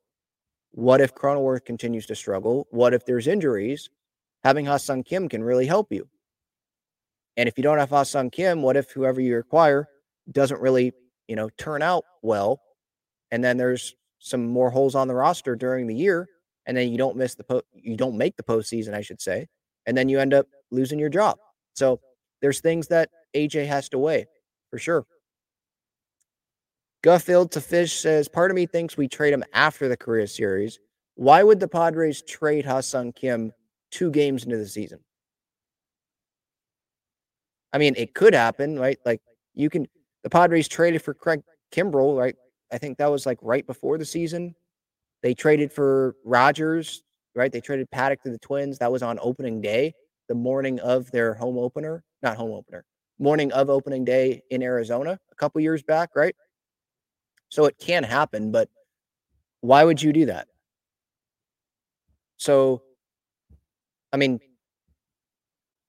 [0.73, 2.67] What if Cronenworth continues to struggle?
[2.71, 3.89] What if there's injuries?
[4.43, 6.09] Having Ha-Seong Kim can really help you.
[7.37, 9.89] And if you don't have Ha-Seong Kim, what if whoever you acquire
[10.31, 10.93] doesn't really,
[11.29, 12.61] you know, turn out well?
[13.31, 16.29] And then there's some more holes on the roster during the year,
[16.67, 19.49] and then you don't miss the po- you don't make the postseason, I should say,
[19.87, 21.39] and then you end up losing your job.
[21.75, 22.01] So
[22.41, 24.27] there's things that AJ has to weigh
[24.71, 25.07] for sure.
[27.03, 30.79] Guffield to Fish says, part of me thinks we trade him after the Korea series.
[31.17, 33.53] Why would the Padres trade Ha-Seong Kim
[33.91, 35.01] two games into the season?
[37.73, 38.99] I mean, it could happen, right?
[39.05, 39.21] Like
[39.55, 39.87] you can
[40.23, 41.43] the Padres traded for Craig
[41.73, 42.37] Kimbrel, right?
[42.73, 44.55] I think that was like right before the season.
[45.23, 47.03] They traded for Rogers,
[47.35, 47.53] right?
[47.53, 48.79] They traded Paddock to the Twins.
[48.79, 49.95] That was on opening day,
[50.29, 52.85] the morning of their home opener, not home opener,
[53.19, 56.35] morning of opening day in Arizona a couple years back, right?
[57.49, 58.69] So it can happen, but
[59.61, 60.49] why would you do that?
[62.37, 62.83] So,
[64.13, 64.41] I mean,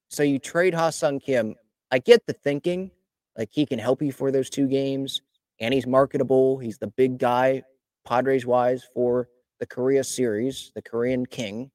[0.09, 1.55] so you trade Ha-Seong Kim
[1.93, 2.89] I get the thinking,
[3.37, 5.21] like he can help you for those two games,
[5.59, 6.57] and he's marketable.
[6.57, 7.61] He's the big guy,
[8.03, 9.29] Padres wise, for
[9.59, 11.69] the Korea series, the Korean King.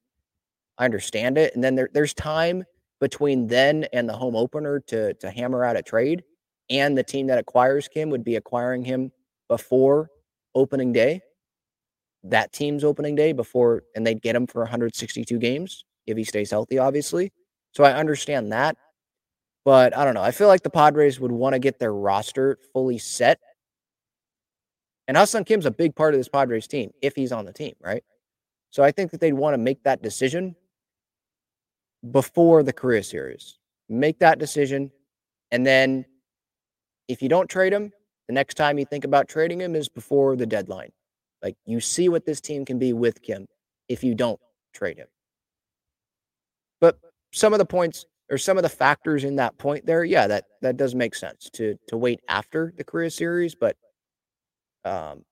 [0.77, 2.64] I understand it, and then there, there's time
[3.01, 6.25] between then and the home opener to to hammer out a trade,
[6.69, 9.12] and the team that acquires Kim would be acquiring him
[9.49, 10.11] before
[10.57, 11.21] opening day.
[12.25, 16.51] That team's opening day before, and they'd get him for 162 games if he stays
[16.51, 17.33] healthy, obviously.
[17.71, 18.77] So I understand that.
[19.69, 20.23] But I don't know.
[20.23, 23.39] I feel like the Padres would want to get their roster fully set.
[25.07, 27.75] And Ha-Seong Kim's a big part of this Padres team if he's on the team,
[27.83, 28.03] right?
[28.71, 30.57] So I think that they'd want to make that decision
[32.12, 33.59] before the Korea series.
[33.91, 34.91] Make that decision.
[35.51, 36.07] And then
[37.07, 37.93] if you don't trade him,
[38.27, 40.93] the next time you think about trading him is before the deadline.
[41.43, 43.47] Like you see what this team can be with Kim
[43.87, 44.41] if you don't
[44.73, 45.09] trade him.
[46.81, 46.99] But
[47.35, 50.45] some of the points or some of the factors in that point there, yeah, that
[50.62, 53.76] that does make sense to to wait after the Korea series, but
[54.85, 55.24] um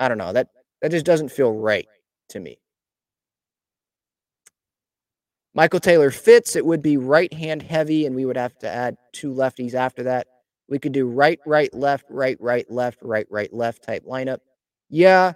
[0.00, 0.32] I don't know.
[0.32, 0.48] That
[0.80, 1.86] that just doesn't feel right
[2.30, 2.58] to me.
[5.54, 6.56] Michael Taylor fits.
[6.56, 10.02] It would be right hand heavy, and we would have to add two lefties after
[10.04, 10.26] that.
[10.68, 14.38] We could do right, right, left, right, right, left, right, right, left type lineup.
[14.88, 15.34] Yeah.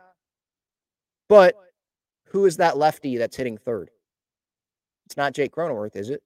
[1.29, 1.55] But
[2.27, 3.91] who is that lefty that's hitting third?
[5.07, 6.23] It's not Jake Cronenworth, is it?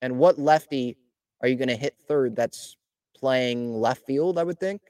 [0.00, 0.96] And what lefty
[1.42, 2.76] are you going to hit third that's
[3.16, 4.80] playing left field, I would think?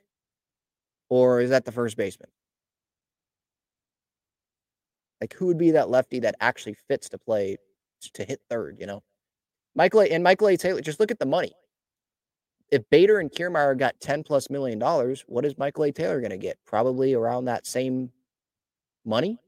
[1.09, 2.29] Or is that the first baseman?
[5.21, 7.57] Like, who would be that lefty that actually fits to play
[8.13, 9.03] to hit third, you know?
[9.75, 10.57] Michael A, and Michael A.
[10.57, 11.53] Taylor, just look at the money.
[12.71, 15.93] If Bader and Kiermaier got 10 plus million dollars, what is Michael A.
[15.93, 16.59] Taylor going to get?
[16.67, 18.13] Probably around that same
[19.05, 19.39] money.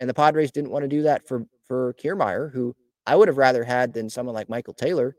[0.00, 2.74] And the Padres didn't want to do that for for Kiermaier, who
[3.06, 5.16] I would have rather had than someone like Michael Taylor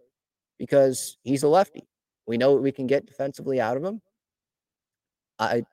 [0.58, 1.88] because he's a lefty.
[2.28, 4.02] We know what we can get defensively out of him.
[5.40, 5.64] I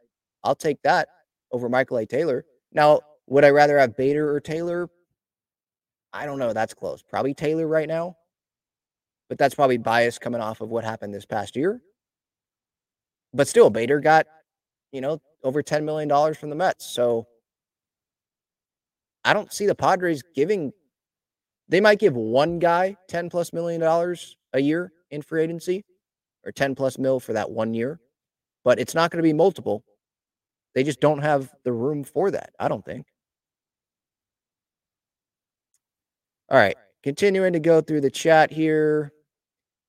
[0.45, 1.09] I'll take that
[1.53, 2.07] over Michael A.
[2.07, 2.45] Taylor.
[2.73, 4.89] Now, would I rather have Bader or Taylor?
[6.13, 6.53] I don't know.
[6.53, 7.03] That's close.
[7.03, 8.17] Probably Taylor right now.
[9.29, 11.81] But that's probably bias coming off of what happened this past year.
[13.35, 14.27] But still, Bader got,
[14.93, 16.87] you know, over $10 million from the Mets.
[16.87, 17.27] So
[19.27, 20.73] I don't see the Padres giving.
[21.69, 25.85] They might give one guy 10 plus million dollars a year in free agency
[26.45, 27.99] or 10 plus mil for that one year,
[28.65, 29.85] but it's not going to be multiple.
[30.77, 33.07] They just don't have the room for that, I don't think.
[36.49, 39.13] All right, continuing to go through the chat here.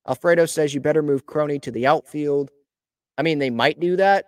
[0.07, 2.49] Alfredo says you better move Crony to the outfield.
[3.19, 4.25] I mean, they might do that,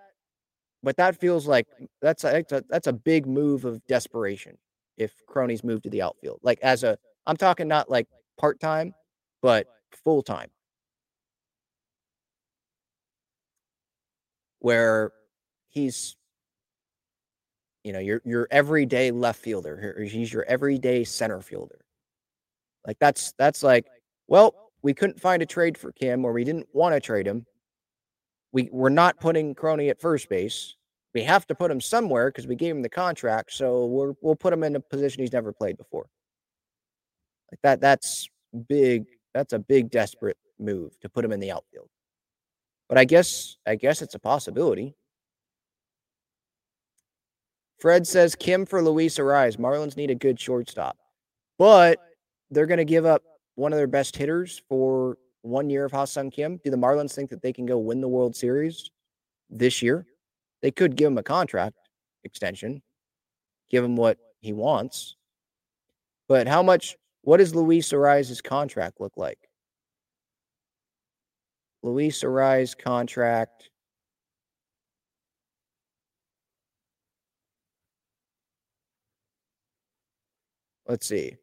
[0.83, 1.65] but that feels like
[1.99, 4.55] that's a, that's a big move of desperation
[4.99, 6.39] if Crony's moved to the outfield.
[6.43, 8.93] Like as a, I'm talking not like part time,
[9.41, 9.65] but
[10.03, 10.49] full time.
[14.59, 15.11] Where
[15.69, 16.17] he's,
[17.83, 20.03] you know, your your everyday left fielder.
[20.03, 21.79] He's your everyday center fielder.
[22.85, 23.87] Like that's that's like,
[24.27, 27.45] well, we couldn't find a trade for Kim, or we didn't want to trade him.
[28.51, 30.75] We we're not putting Crony at first base.
[31.19, 33.51] We have to put him somewhere because we gave him the contract.
[33.51, 36.07] So we're we'll put him in a position he's never played before.
[37.51, 38.29] Like that, that's
[38.69, 39.03] big.
[39.33, 41.89] That's a big desperate move to put him in the outfield.
[42.87, 44.95] But I guess I guess it's a possibility.
[47.81, 49.57] Fred says Kim for Luis Arraez.
[49.57, 50.95] Marlins need a good shortstop.
[51.57, 51.99] But
[52.49, 53.23] they're going to give up
[53.55, 56.61] one of their best hitters for one year of Ha-Seong Kim.
[56.63, 58.89] Do the Marlins think that they can go win the World Series
[59.49, 60.05] this year?
[60.61, 61.75] They could give him a contract
[62.23, 62.81] extension,
[63.69, 65.15] give him what he wants.
[66.27, 69.39] But how much, what does Luis Arraez's contract look like?
[71.81, 73.69] Luis Arraez contract.
[80.87, 81.37] Let's see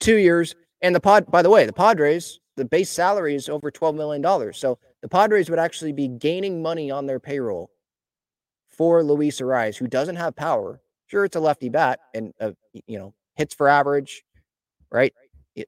[0.00, 0.54] two years.
[0.80, 4.52] And the pod, by the way, the Padres, the base salary is over $12 million.
[4.52, 7.70] So the Padres would actually be gaining money on their payroll
[8.68, 10.80] for Luis Arraez, who doesn't have power.
[11.06, 12.52] Sure, it's a lefty bat and, uh,
[12.86, 14.24] you know, hits for average,
[14.90, 15.12] right?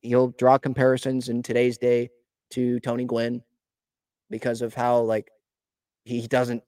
[0.03, 2.11] He'll draw comparisons in today's day
[2.51, 3.43] to Tony Gwynn
[4.29, 5.31] because of how, like,
[6.05, 6.63] he doesn't,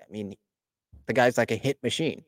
[0.00, 0.34] I mean,
[1.06, 2.24] the guy's like a hit machine.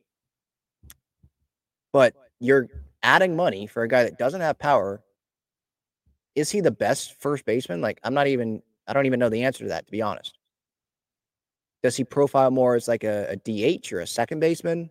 [1.92, 2.68] But you're
[3.02, 5.02] adding money for a guy that doesn't have power.
[6.34, 7.80] Is he the best first baseman?
[7.80, 10.38] Like, I'm not even, I don't even know the answer to that, to be honest.
[11.82, 14.90] Does he profile more as like a, a DH or a second baseman?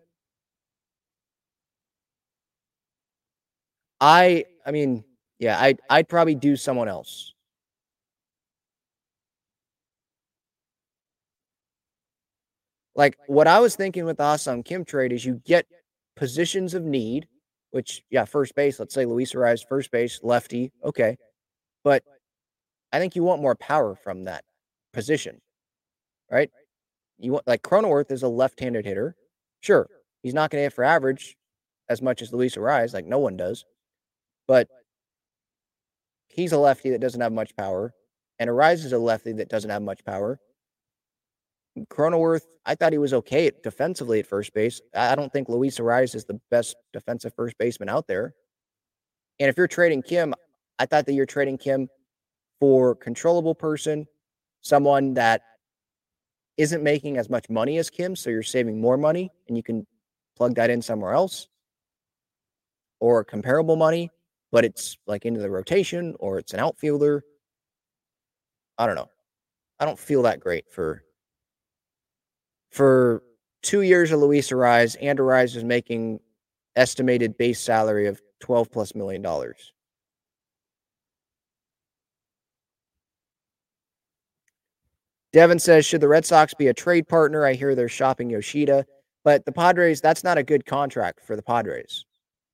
[4.00, 5.04] I, I mean,
[5.38, 7.32] yeah, I'd, I'd probably do someone else.
[12.94, 15.66] Like what I was thinking with the Ha-Seong Kim trade is you get
[16.16, 17.28] positions of need
[17.76, 20.72] which, yeah, first base, let's say Luis Arraez, first base, lefty.
[20.82, 21.18] Okay.
[21.84, 22.02] But
[22.92, 24.44] I think you want more power from that
[24.92, 25.40] position,
[26.30, 26.50] right?
[27.18, 29.16] You want, like, Cronenworth is a left handed hitter.
[29.60, 29.88] Sure.
[30.22, 31.36] He's not going to hit for average
[31.88, 33.64] as much as Luis Arraez, like, no one does.
[34.46, 34.68] But
[36.28, 37.92] he's a lefty that doesn't have much power.
[38.38, 40.38] And Arraez is a lefty that doesn't have much power.
[41.90, 44.80] Cronenworth, I thought he was okay defensively at first base.
[44.94, 48.34] I don't think Luis Arraez is the best defensive first baseman out there.
[49.38, 50.34] And if you're trading Kim,
[50.78, 51.88] I thought that you're trading Kim
[52.60, 54.06] for controllable person,
[54.60, 55.42] someone that
[56.56, 59.86] isn't making as much money as Kim, so you're saving more money and you can
[60.36, 61.48] plug that in somewhere else,
[63.00, 64.10] or comparable money,
[64.52, 67.22] but it's like into the rotation or it's an outfielder.
[68.78, 69.10] I don't know.
[69.78, 71.02] I don't feel that great for
[72.70, 73.22] for
[73.62, 76.20] two years of Luis Arraez, and Arraez was making
[76.76, 79.72] estimated base salary of 12 plus million dollars.
[85.36, 87.44] Devin says, should the Red Sox be a trade partner?
[87.44, 88.86] I hear they're shopping Yoshida,
[89.22, 92.06] but the Padres, that's not a good contract for the Padres.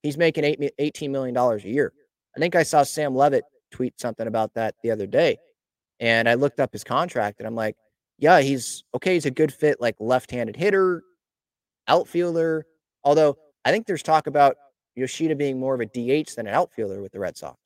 [0.02, 0.42] He's making
[0.80, 1.92] $18 million a year.
[2.36, 5.38] I think I saw Sam Levitt tweet something about that the other day.
[6.00, 7.76] And I looked up his contract and I'm like,
[8.18, 9.14] yeah, he's okay.
[9.14, 11.04] He's a good fit, like left-handed hitter,
[11.86, 12.66] outfielder.
[13.04, 14.56] Although I think there's talk about
[14.96, 17.60] Yoshida being more of a DH than an outfielder with the Red Sox.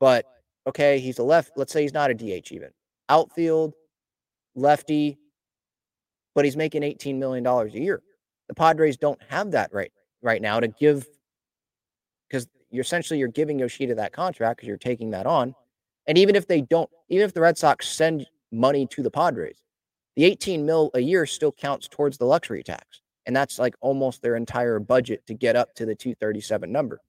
[0.00, 0.24] But
[0.66, 1.52] okay, he's a left.
[1.56, 2.70] Let's say he's not a DH even.
[3.10, 3.74] Outfield,
[4.54, 5.18] lefty,
[6.34, 8.02] but he's making $18 million a year.
[8.48, 9.92] The Padres don't have that right
[10.22, 11.06] right now to give
[12.28, 15.54] because you're essentially you're giving Yoshida that contract because you're taking that on.
[16.06, 19.62] And even if they don't, even if the Red Sox send money to the Padres.
[20.16, 23.02] The 18 mil a year still counts towards the luxury tax.
[23.26, 27.00] And that's like almost their entire budget to get up to the 237 number.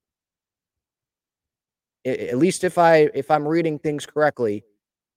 [2.06, 4.64] At least if I if I'm reading things correctly,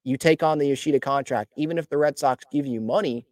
[0.04, 3.26] you take on the Yoshida contract, even if the Red Sox give you money,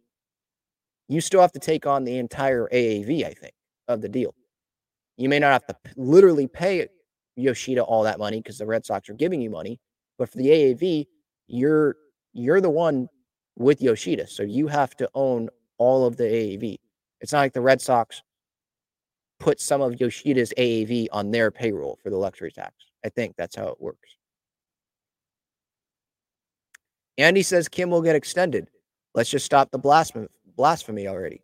[1.07, 3.53] you still have to take on the entire AAV, I think,
[3.87, 4.33] of the deal.
[5.17, 6.87] You may not have to literally pay
[7.35, 9.79] Yoshida all that money because the Red Sox are giving you money,
[10.17, 11.07] but for the AAV,
[11.47, 11.95] you're
[12.33, 13.09] you're the one
[13.57, 14.27] with Yoshida.
[14.27, 16.77] So you have to own all of the AAV.
[17.19, 18.21] It's not like the Red Sox
[19.39, 22.73] put some of Yoshida's AAV on their payroll for the luxury tax.
[23.03, 24.15] I think that's how it works.
[27.21, 28.69] Andy says Kim will get extended.
[29.13, 31.41] Let's just stop the blasphemy, blasphemy already.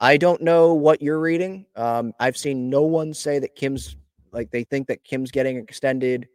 [0.00, 1.66] I don't know what you're reading.
[1.76, 3.96] Um, I've seen no one say that Kim's
[4.32, 6.28] like they think that Kim's getting extended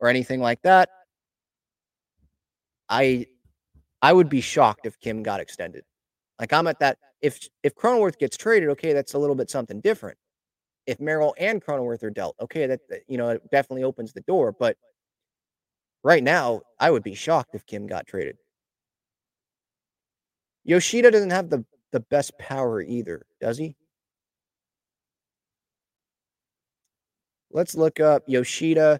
[0.00, 0.88] or anything like that.
[2.88, 3.26] I
[4.00, 5.84] I would be shocked if Kim got extended.
[6.40, 6.98] Like I'm at that.
[7.20, 10.16] If if Cronenworth gets traded, okay, that's a little bit something different.
[10.86, 14.52] If Merrill and Cronenworth are dealt, okay, that you know it definitely opens the door.
[14.52, 14.76] But
[16.02, 18.36] right now, I would be shocked if Kim got traded.
[20.64, 23.76] Yoshida doesn't have the the best power either, does he?
[27.50, 28.98] Let's look up Yoshida.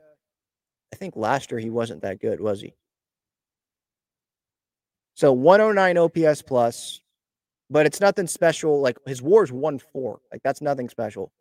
[0.92, 2.74] I think last year he wasn't that good, was he?
[5.14, 7.00] So 109 OPS plus,
[7.70, 8.80] but it's nothing special.
[8.80, 10.20] Like his WAR's 1 4.
[10.30, 11.32] Like that's nothing special.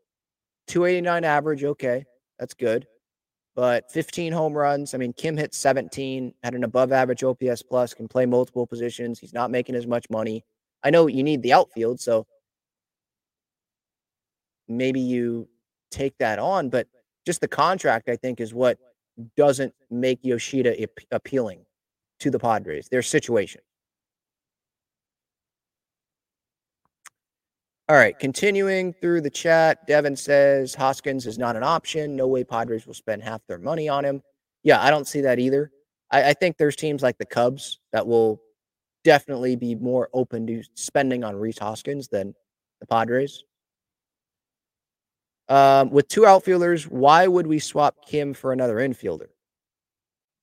[0.68, 2.06] 289 average, okay.
[2.40, 2.88] That's good.
[3.56, 4.94] But 15 home runs.
[4.94, 9.20] I mean, Kim hit 17, had an above average OPS plus, can play multiple positions.
[9.20, 10.46] He's not making as much money.
[10.84, 12.26] I know you need the outfield, so
[14.68, 15.48] maybe you
[15.92, 16.88] take that on, but
[17.26, 18.78] just the contract, I think, is what
[19.36, 21.66] doesn't make Yoshida ap- appealing
[22.20, 23.62] to the Padres, their situation.
[27.92, 32.16] All right, continuing through the chat, Devin says Hoskins is not an option.
[32.16, 34.24] No way Padres will spend half their money on him.
[34.64, 35.74] Yeah, I don't see that either.
[36.10, 38.42] I, I think there's teams like the Cubs that will
[39.04, 42.34] definitely be more open to spending on Rhys Hoskins than
[42.80, 43.44] the Padres.
[45.50, 49.28] Um, with two outfielders, why would we swap Kim for another infielder?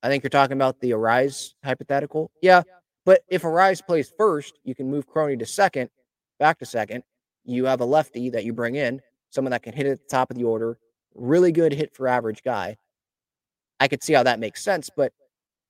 [0.03, 2.29] I think you're talking about the Arraez hypothetical.
[2.43, 2.61] Yeah,
[3.07, 5.89] but if Arraez plays first, you can move Crony to second,
[6.37, 7.03] back to second.
[7.45, 10.31] You have a lefty that you bring in, someone that can hit at the top
[10.31, 10.77] of the order,
[11.15, 12.77] really good hit for average guy.
[13.79, 15.13] I could see how that makes sense, but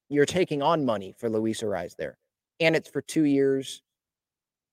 [0.10, 2.18] you're taking on money for Luis Arraez there
[2.60, 3.82] and it's for two years.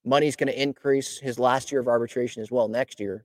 [0.05, 3.25] Money's going to increase his last year of arbitration as well next year.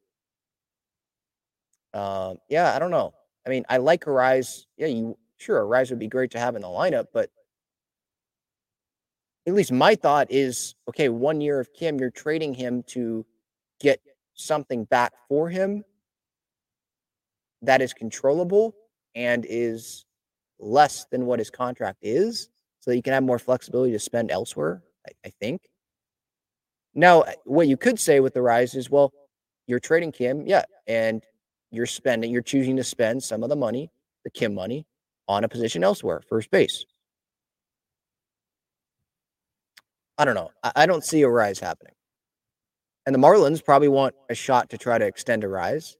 [1.93, 3.13] Um, yeah, I don't know.
[3.45, 4.65] I mean, I like Arraez.
[4.77, 7.29] Yeah, you sure Arraez would be great to have in the lineup, but
[9.47, 13.25] at least my thought is okay, one year of Kim, you're trading him to
[13.81, 13.99] get
[14.33, 15.83] something back for him
[17.61, 18.75] that is controllable
[19.15, 20.05] and is
[20.59, 24.81] less than what his contract is so you can have more flexibility to spend elsewhere,
[25.07, 25.61] I, I think.
[26.93, 29.13] Now, uh, what you could say with the rise is, well,
[29.67, 31.23] you're trading Kim, yeah, and
[31.69, 33.91] you're spending, you're choosing to spend some of the money,
[34.23, 34.85] the Kim money,
[35.27, 36.83] on a position elsewhere, first base.
[40.17, 40.51] I don't know.
[40.63, 41.93] I, I don't see Arraez happening.
[43.05, 45.95] And the Marlins probably want a shot to try to extend Arraez.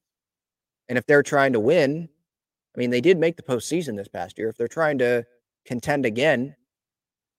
[0.88, 2.10] And if they're trying to win,
[2.76, 4.50] I mean, they did make the postseason this past year.
[4.50, 5.26] If they're trying to
[5.66, 6.56] contend again,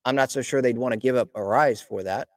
[0.05, 2.29] I'm not so sure they'd want to give up Arraez for that.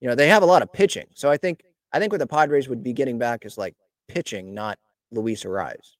[0.00, 1.06] You know, they have a lot of pitching.
[1.14, 3.74] So I think I think what the Padres would be getting back is like
[4.08, 4.78] pitching, not
[5.10, 5.96] Luis Arraez.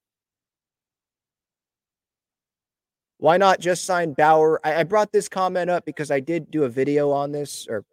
[3.19, 4.61] Why not just sign Bauer?
[4.65, 7.85] I, I brought this comment up because I did do a video on this or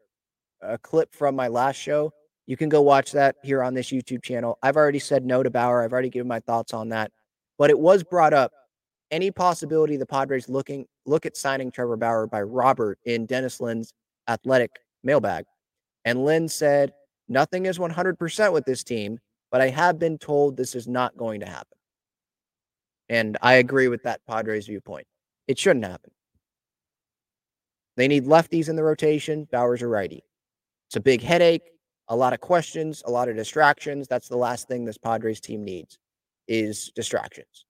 [0.61, 2.11] a clip from my last show.
[2.47, 4.57] You can go watch that here on this YouTube channel.
[4.61, 5.83] I've already said no to Bauer.
[5.83, 7.11] I've already given my thoughts on that.
[7.57, 8.51] But it was brought up
[9.11, 13.93] any possibility the Padres looking look at signing Trevor Bauer by Robert in Dennis Lin's
[14.27, 14.71] athletic
[15.03, 15.45] mailbag.
[16.05, 16.93] And Lin said,
[17.27, 19.19] Nothing is 100% with this team,
[19.51, 21.77] but I have been told this is not going to happen.
[23.07, 25.07] And I agree with that Padres viewpoint.
[25.47, 26.11] It shouldn't happen.
[27.97, 29.47] They need lefties in the rotation.
[29.51, 30.23] Bauer's a righty.
[30.91, 31.71] It's a big headache,
[32.09, 34.09] a lot of questions, a lot of distractions.
[34.09, 35.97] That's the last thing this Padres team needs
[36.49, 37.63] is distractions.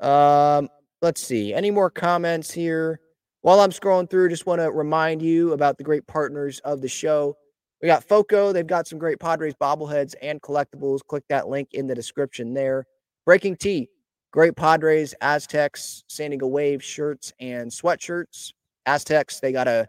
[0.00, 0.68] Um,
[1.02, 1.52] let's see.
[1.52, 3.00] Any more comments here?
[3.40, 6.86] While I'm scrolling through, just want to remind you about the great partners of the
[6.86, 7.36] show.
[7.82, 8.52] We got Foco.
[8.52, 11.00] They've got some great Padres bobbleheads and collectibles.
[11.04, 12.86] Click that link in the description there.
[13.28, 13.88] BreakingT,
[14.36, 18.52] great Padres, Aztecs, San Diego Wave shirts and sweatshirts.
[18.84, 19.88] Aztecs, they got a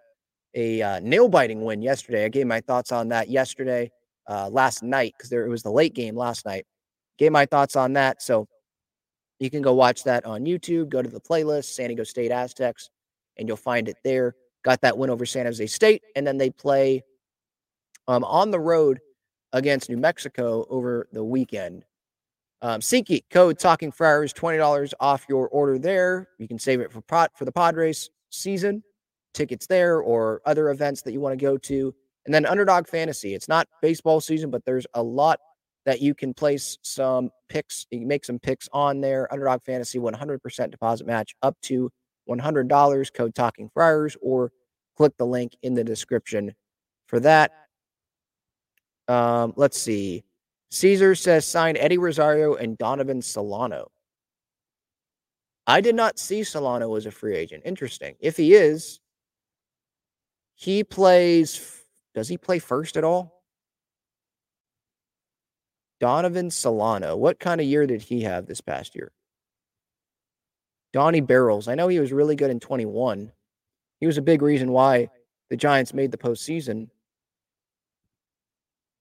[0.55, 2.23] a uh, nail biting win yesterday.
[2.23, 3.91] I gave my thoughts on that yesterday,
[4.29, 6.65] uh, last night because there it was the late game last night.
[7.17, 8.21] Gave my thoughts on that.
[8.21, 8.47] So
[9.39, 10.87] you can go watch that on YouTube.
[10.87, 12.89] Go to the playlist, San Diego State Aztecs,
[13.37, 14.33] and you'll find it there.
[14.63, 17.03] Got that win over San Jose State, and then they play
[18.07, 18.99] um, on the road
[19.51, 21.83] against New Mexico over the weekend.
[22.61, 26.29] Um, SeatGeek code Talking Friars twenty dollars off your order there.
[26.39, 28.83] You can save it for pot for the Padres season
[29.33, 31.93] tickets there or other events that you want to go to.
[32.25, 33.33] And then Underdog Fantasy.
[33.33, 35.39] It's not baseball season, but there's a lot
[35.85, 39.31] that you can place some picks, you can make some picks on there.
[39.31, 41.89] Underdog Fantasy 100% deposit match up to
[42.29, 43.13] $100.
[43.13, 44.51] Code Talking Friars or
[44.97, 46.53] click the link in the description
[47.07, 47.51] for that.
[49.07, 50.25] Um, let's see.
[50.77, 53.91] Caesar says sign Eddie Rosario and Donovan Solano.
[55.65, 57.63] I did not see Solano as a free agent.
[57.65, 58.15] Interesting.
[58.19, 58.99] If he is,
[60.55, 61.83] he plays.
[62.13, 63.43] Does he play first at all?
[65.99, 67.17] Donovan Solano.
[67.17, 69.11] What kind of year did he have this past year?
[70.93, 71.67] Donnie Barrels.
[71.67, 73.31] I know he was really good in 21.
[73.99, 75.09] He was a big reason why
[75.49, 76.89] the Giants made the postseason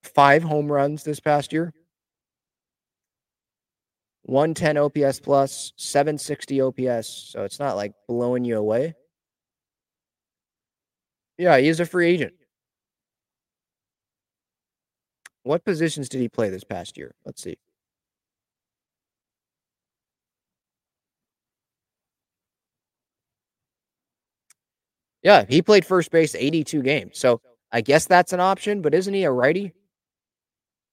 [0.07, 1.73] five home runs this past year.
[4.23, 7.07] 110 OPS plus, 760 OPS.
[7.07, 8.95] So it's not like blowing you away.
[11.39, 12.35] Yeah, he is a free agent.
[15.45, 17.15] What positions did he play this past year?
[17.25, 17.57] Let's see.
[25.23, 27.19] Yeah, he played first base 82 games.
[27.19, 27.41] So
[27.71, 29.73] I guess that's an option, but isn't he a righty?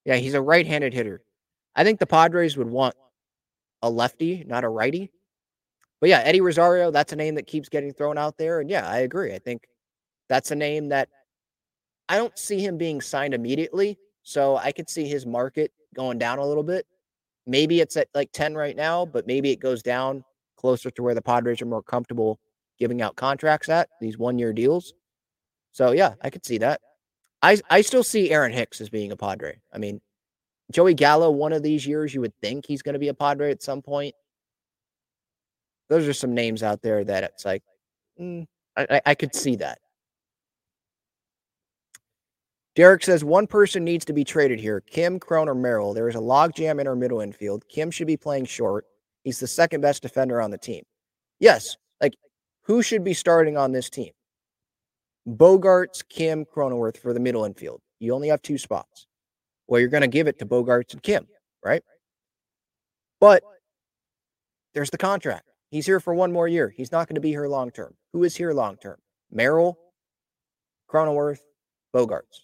[0.06, 1.22] Yeah, he's a right-handed hitter.
[1.76, 2.95] I think the Padres would want
[3.82, 5.12] a lefty, not a righty.
[5.99, 8.60] But yeah, Eddie Rosario, that's a name that keeps getting thrown out there.
[8.60, 9.34] And yeah, I agree.
[9.34, 9.64] I think
[10.28, 11.10] that's a name that
[12.10, 13.97] I don't see him being signed immediately.
[14.24, 16.86] So I could see his market going down a little bit.
[17.45, 20.24] Maybe it's at like 10 right now, but maybe it goes down
[20.58, 22.39] closer to where the Padres are more comfortable
[22.80, 24.93] giving out contracts at these one year deals.
[25.72, 26.82] So yeah, I could see that.
[27.43, 29.59] I I still see Aaron Hicks as being a Padre.
[29.71, 30.01] I mean,
[30.71, 33.51] Joey Gallo, one of these years, you would think he's going to be a Padre
[33.51, 34.15] at some point.
[35.89, 37.61] Those are some names out there that it's like,
[38.19, 39.79] mm, I, I could see that.
[42.75, 45.93] Derek says one person needs to be traded here Kim, Cron, or Merrill.
[45.93, 47.67] There is a logjam in our middle infield.
[47.67, 48.85] Kim should be playing short.
[49.23, 50.83] He's the second best defender on the team.
[51.39, 52.15] Yes, like
[52.63, 54.11] who should be starting on this team?
[55.28, 57.82] Bogaerts, Kim, Cronenworth for the middle infield.
[57.99, 59.07] You only have two spots.
[59.67, 61.28] Well, you're going to give it to Bogaerts and Kim,
[61.63, 61.84] right?
[63.21, 63.43] But
[64.74, 65.45] there's the contract.
[65.71, 66.69] He's here for one more year.
[66.76, 67.95] He's not going to be here long term.
[68.11, 68.97] Who is here long term?
[69.32, 69.78] Merrill,
[70.91, 71.39] Cronenworth,
[71.95, 72.41] Bogaerts.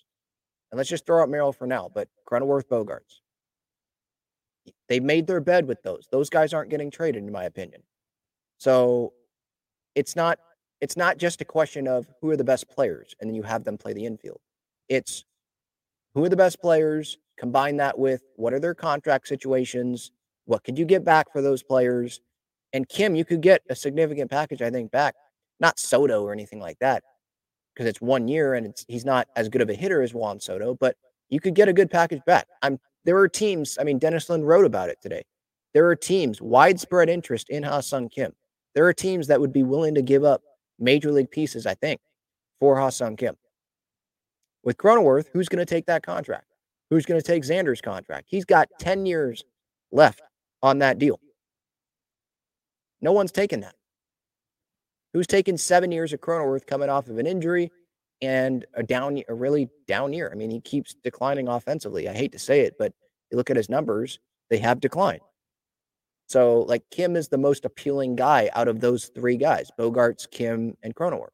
[0.72, 3.20] And let's just throw out Merrill for now, but Cronenworth, Bogaerts.
[4.88, 6.08] They made their bed with those.
[6.12, 7.82] Those guys aren't getting traded, in my opinion.
[8.58, 9.14] So
[9.96, 10.40] it's not
[10.82, 13.64] it's not just a question of who are the best players and then you have
[13.64, 14.40] them play the infield.
[14.88, 15.26] It's
[16.14, 20.12] who are the best players, combine that with what are their contract situations,
[20.46, 22.22] what could you get back for those players?
[22.74, 25.16] And Kim, you could get a significant package, I think, back.
[25.60, 27.04] Not Soto or anything like that,
[27.74, 30.76] because it's one year and he's not as good of a hitter as Juan Soto,
[30.76, 30.96] but
[31.30, 32.48] you could get a good package back.
[32.62, 35.24] I'm there are teams, I mean, Dennis Lin wrote about it today.
[35.74, 38.34] There are teams, widespread interest in Ha-Seong Kim.
[38.76, 40.42] There are teams that would be willing to give up
[40.80, 42.00] major league pieces, I think,
[42.60, 43.36] for Ha-Seong Kim.
[44.64, 46.46] With Cronenworth, who's going to take that contract?
[46.90, 48.28] Who's going to take Xander's contract?
[48.30, 49.44] He's got 10 years
[49.92, 50.22] left
[50.62, 51.20] on that deal.
[53.02, 53.76] No one's taken that.
[55.14, 57.72] Who's taken seven years of Cronenworth coming off of an injury
[58.22, 60.30] and a down, a really down year?
[60.32, 62.10] I mean, he keeps declining offensively.
[62.10, 62.94] I hate to say it, but
[63.32, 64.20] you look at his numbers,
[64.50, 65.22] they have declined.
[66.30, 70.78] So, like, Kim is the most appealing guy out of those three guys: Bogaerts, Kim,
[70.84, 71.30] and Cronenworth.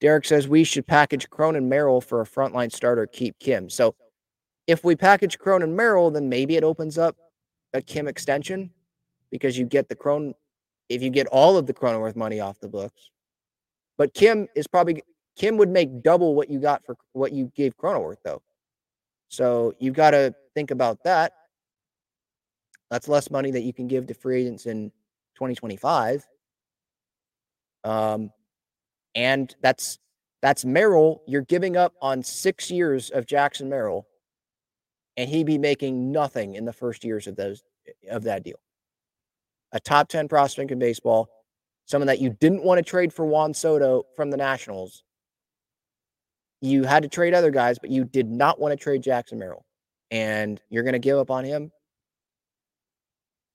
[0.00, 3.68] Derek says we should package Cronin Merrill for a frontline starter, keep Kim.
[3.68, 3.96] So,
[4.68, 7.16] if we package Cronin Merrill, then maybe it opens up
[7.72, 8.70] a Kim extension
[9.32, 10.32] because you get the Cron,
[10.88, 13.10] if you get all of the Cronenworth money off the books.
[13.98, 15.02] But Kim is probably,
[15.36, 18.42] Kim would make double what you got for what you gave Cronenworth, though.
[19.28, 21.32] So you've got to think about that.
[22.90, 24.90] That's less money that you can give to free agents in
[25.34, 26.26] 2025.
[27.84, 28.30] Um,
[29.14, 29.98] and that's
[30.42, 31.22] that's Merrill.
[31.26, 34.06] You're giving up on six years of Jackson Merrill,
[35.16, 37.62] and he'd be making nothing in the first years of those
[38.10, 38.60] of that deal.
[39.72, 41.28] A top 10 prospect in baseball,
[41.86, 45.02] someone that you didn't want to trade for Juan Soto from the Nationals,
[46.60, 49.64] you had to trade other guys, but you did not want to trade Jackson Merrill.
[50.12, 51.72] And you're going to give up on him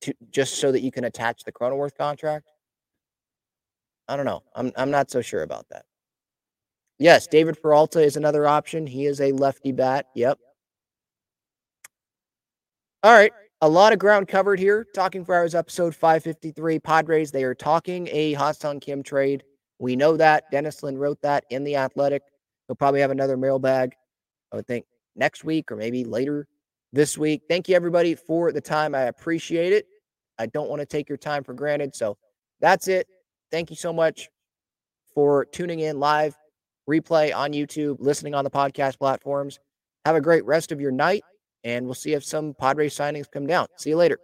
[0.02, 2.50] to just so that you can attach the Cronenworth contract.
[4.08, 4.42] I don't know.
[4.56, 5.86] I'm I'm not so sure about that.
[6.98, 8.88] Yes, David Peralta is another option.
[8.88, 10.08] He is a lefty bat.
[10.16, 10.40] Yep.
[13.04, 13.32] All right.
[13.62, 14.86] A lot of ground covered here.
[14.96, 16.80] Talking Friars episode 553.
[16.80, 19.44] Padres, they are talking a Ha-Seong Kim trade.
[19.80, 20.50] We know that.
[20.52, 22.24] Dennis Lin wrote that in The Athletic.
[22.68, 23.94] He'll probably have another mailbag
[24.52, 24.86] I would think
[25.18, 26.48] next week or maybe later
[26.94, 27.44] this week.
[27.50, 28.96] Thank you, everybody, for the time.
[28.96, 29.86] I appreciate it.
[30.40, 31.96] I don't want to take your time for granted.
[31.96, 32.18] So
[32.62, 33.08] that's it.
[33.52, 34.30] Thank you so much
[35.14, 36.36] for tuning in live,
[36.90, 39.60] replay on YouTube, listening on the podcast platforms.
[40.06, 41.24] Have a great rest of your night,
[41.64, 43.68] and we'll see if some Padres signings come down.
[43.78, 44.20] See you later.